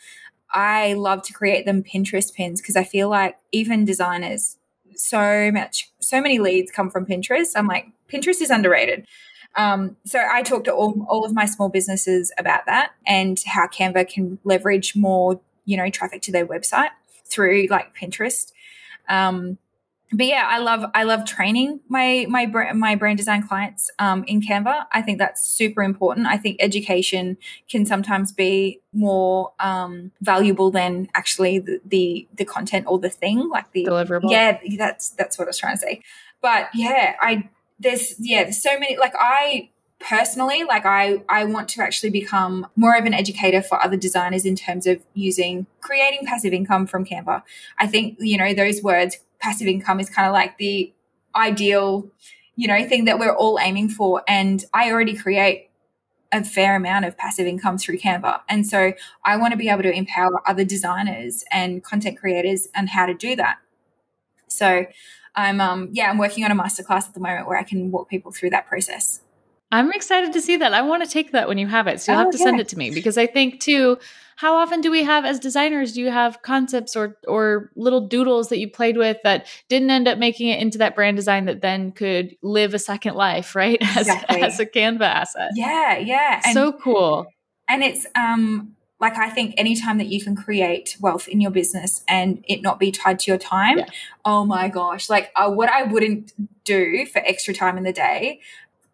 [0.51, 4.57] I love to create them Pinterest pins because I feel like even designers,
[4.97, 7.53] so much, so many leads come from Pinterest.
[7.57, 9.07] I'm like, Pinterest is underrated.
[9.57, 13.67] Um, so I talk to all, all of my small businesses about that and how
[13.67, 16.91] Canva can leverage more you know traffic to their website
[17.25, 18.53] through like Pinterest.
[19.09, 19.59] Um,
[20.13, 24.43] but yeah, I love I love training my my my brand design clients um, in
[24.43, 24.87] Canva.
[24.93, 26.27] I think that's super important.
[26.27, 27.39] I think education
[27.69, 33.49] can sometimes be more um, valuable than actually the, the, the content or the thing,
[33.49, 34.31] like the deliverable.
[34.31, 36.03] Yeah, that's that's what I was trying to say.
[36.43, 37.49] But yeah, I
[37.79, 39.71] there's yeah there's so many like I
[40.03, 44.45] personally like i i want to actually become more of an educator for other designers
[44.45, 47.43] in terms of using creating passive income from canva
[47.79, 50.93] i think you know those words passive income is kind of like the
[51.37, 52.09] ideal
[52.57, 55.69] you know thing that we're all aiming for and i already create
[56.33, 58.41] a fair amount of passive income through Canva.
[58.49, 62.87] And so I want to be able to empower other designers and content creators on
[62.87, 63.59] how to do that.
[64.49, 64.87] So
[65.35, 68.09] I'm um yeah, I'm working on a masterclass at the moment where I can walk
[68.09, 69.22] people through that process.
[69.73, 70.75] I'm excited to see that.
[70.75, 72.01] I want to take that when you have it.
[72.01, 73.99] So you'll Oh, have to send it to me because I think too,
[74.37, 78.49] how often do we have as designers, do you have concepts or or little doodles
[78.51, 81.63] that you played with that didn't end up making it into that brand design that
[81.63, 83.79] then could live a second life, right?
[83.97, 84.43] As, Exactly.
[84.43, 85.51] as a Canva asset.
[85.55, 86.41] Yeah, yeah.
[86.45, 87.27] And so cool.
[87.69, 92.05] and it's um like I think anytime that you can create wealth in your business
[92.07, 93.87] and it not be tied to your time, Yeah.
[94.25, 96.33] oh my gosh, like uh, what I wouldn't
[96.65, 98.41] do for extra time in the day.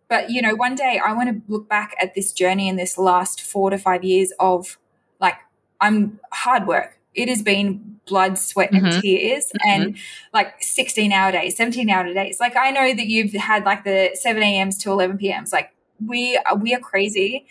[0.09, 2.99] But you know, one day I want to look back at this journey in this
[2.99, 4.79] last four to five years of
[5.21, 5.37] like
[5.81, 6.99] I'm hard work.
[7.15, 9.01] It has been blood, sweat, and mm-hmm.
[9.01, 9.69] tears, mm-hmm.
[9.83, 9.97] and
[10.33, 12.41] like 16 hour days, 17 hour days.
[12.41, 15.53] Like I know that you've had like the 7 a.m.s to 11 p.m.s.
[15.53, 17.47] Like we are, we are crazy.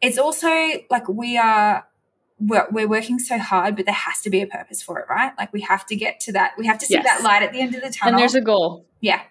[0.00, 0.50] It's also
[0.90, 1.86] like we are
[2.38, 5.32] we're, we're working so hard, but there has to be a purpose for it, right?
[5.38, 6.52] Like we have to get to that.
[6.58, 7.04] We have to see Yes.
[7.04, 8.14] that light at the end of the tunnel.
[8.14, 8.84] And there's a goal.
[9.00, 9.22] yeah,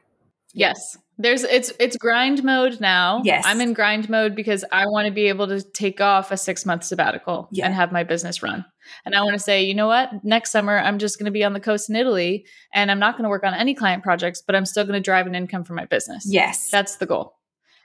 [0.53, 0.97] Yes.
[1.21, 3.21] There's it's it's grind mode now.
[3.23, 3.43] Yes.
[3.45, 6.65] I'm in grind mode because I want to be able to take off a 6
[6.65, 7.65] month sabbatical Yeah.
[7.65, 8.65] and have my business run.
[9.05, 10.23] And I want to say, you know what?
[10.23, 13.13] Next summer I'm just going to be on the coast in Italy and I'm not
[13.15, 15.63] going to work on any client projects, but I'm still going to drive an income
[15.63, 16.25] for my business.
[16.27, 17.37] yes, That's the goal.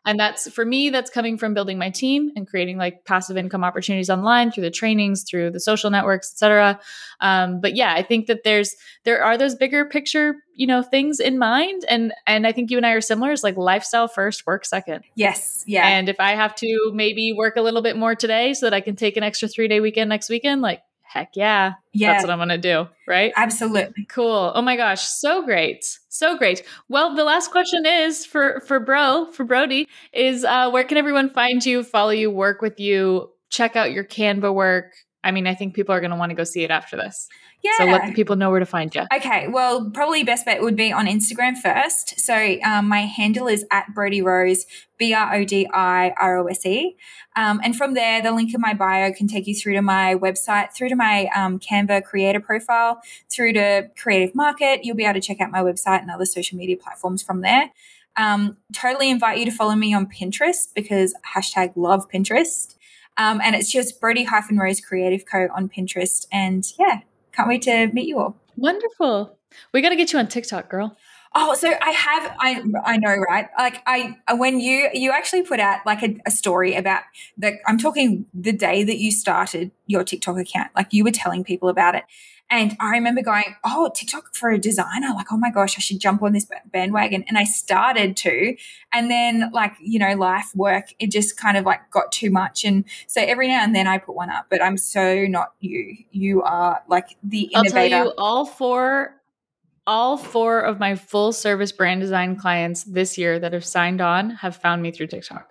[0.06, 3.64] And that's for me, that's coming from building my team and creating like passive income
[3.64, 6.80] opportunities online through the trainings, through the social networks, et cetera.
[7.20, 11.18] Um, but yeah, I think that there's there are those bigger picture, you know, things
[11.18, 11.84] in mind.
[11.88, 13.32] And and I think you and I are similar.
[13.32, 15.02] It's like lifestyle first, work second.
[15.16, 18.66] yes, yeah, And if I have to maybe work a little bit more today so
[18.66, 20.82] that I can take an extra three day weekend next weekend, like
[21.16, 22.86] heck yeah, yeah, that's what I'm gonna do.
[23.06, 23.32] Right.
[23.36, 24.06] absolutely.
[24.08, 24.52] Cool.
[24.54, 25.84] Oh my gosh, so great.
[26.08, 26.62] So great.
[26.88, 31.30] Well, the last question is for for Bro, for Brodi, is uh where can everyone
[31.30, 34.92] find you, follow you, work with you, check out your Canva work?
[35.24, 37.28] I mean, I think people are going to want to go see it after this.
[37.62, 37.72] Yeah.
[37.78, 39.02] So let the people know where to find you.
[39.12, 42.20] Okay, well, probably best bet would be on Instagram first.
[42.20, 44.66] So um, my handle is at Brodi Rose,
[44.98, 46.96] B R O D I R O S E.
[47.34, 50.14] Um, and from there, the link in my bio can take you through to my
[50.14, 53.00] website, through to my um, Canva creator profile,
[53.30, 54.84] through to Creative Market.
[54.84, 57.70] You'll be able to check out my website and other social media platforms from there.
[58.16, 62.74] Um, totally invite you to follow me on Pinterest because hashtag love Pinterest.
[63.18, 66.26] Um, and it's just Brodi hyphen Rose Creative Co on Pinterest.
[66.32, 67.00] And yeah,
[67.36, 68.36] can't wait to meet you all.
[68.56, 69.38] Wonderful.
[69.72, 70.96] We got to get you on TikTok, girl.
[71.38, 73.48] Oh, so I have I I know, right?
[73.58, 77.02] Like I when you you actually put out like a, a story about
[77.36, 81.44] the I'm talking the day that you started your TikTok account, like you were telling
[81.44, 82.04] people about it.
[82.48, 85.08] And I remember going, oh, TikTok for a designer.
[85.14, 87.24] Like, oh my gosh, I should jump on this bandwagon.
[87.28, 88.56] And I started to.
[88.92, 92.64] And then, like, you know, life, work, it just kind of like got too much.
[92.64, 95.96] And so every now and then I put one up, but I'm so not you.
[96.12, 98.04] You are like the I'll tell innovator.
[98.04, 99.14] you all four
[99.88, 104.30] all four of my full service brand design clients this year that have signed on
[104.30, 105.48] have found me through TikTok.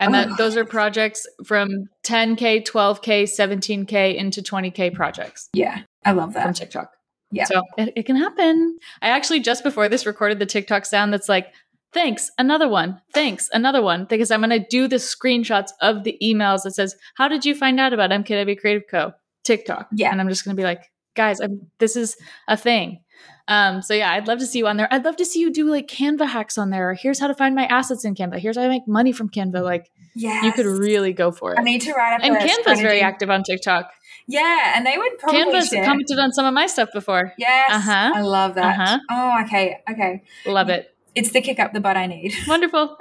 [0.00, 0.18] And Oh.
[0.18, 6.44] that those are projects from 10k, 12k, 17k into 20k projects yeah, I love that.
[6.44, 6.54] from.
[6.54, 6.90] TikTok.
[7.32, 7.44] Yeah.
[7.44, 8.78] So it, it can happen.
[9.02, 11.52] I actually just before this recorded the TikTok sound that's like,
[11.92, 16.16] thanks, another one, thanks, another one, because I'm going to do the screenshots of the
[16.22, 19.12] emails that says, how did you find out about MKW Creative Co?
[19.44, 19.88] TikTok.
[19.92, 20.10] Yeah.
[20.10, 20.84] And I'm just going to be like,
[21.16, 22.16] guys, I'm, this is
[22.48, 23.00] a thing.
[23.48, 24.86] Um, so yeah, I'd love to see you on there.
[24.92, 26.94] I'd love to see you do like Canva hacks on there.
[26.94, 28.38] Here's how to find my assets in Canva.
[28.38, 29.62] Here's how I make money from Canva.
[29.62, 30.44] Like Yeah.
[30.44, 31.58] you could really go for it.
[31.58, 33.90] I need to write up and Canva's very active on TikTok.
[34.30, 35.84] Yeah, and they would probably Canva's share.
[35.84, 37.32] commented on some of my stuff before.
[37.36, 38.12] yes, Uh-huh.
[38.14, 38.78] I love that.
[38.80, 38.98] Uh-huh.
[39.10, 40.22] Oh, okay, okay.
[40.46, 40.94] Love it.
[41.14, 42.32] It's the kick up the butt I need.
[42.46, 42.96] Wonderful.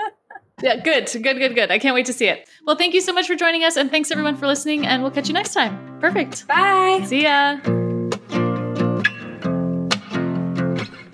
[0.62, 1.72] Yeah, good, good, good, good.
[1.72, 2.50] I can't wait to see it.
[2.66, 4.86] Well, thank you so much for joining us, and thanks everyone for listening.
[4.86, 6.00] And we'll catch you next time.
[6.02, 6.48] Perfect.
[6.48, 7.02] Bye.
[7.06, 7.89] See ya.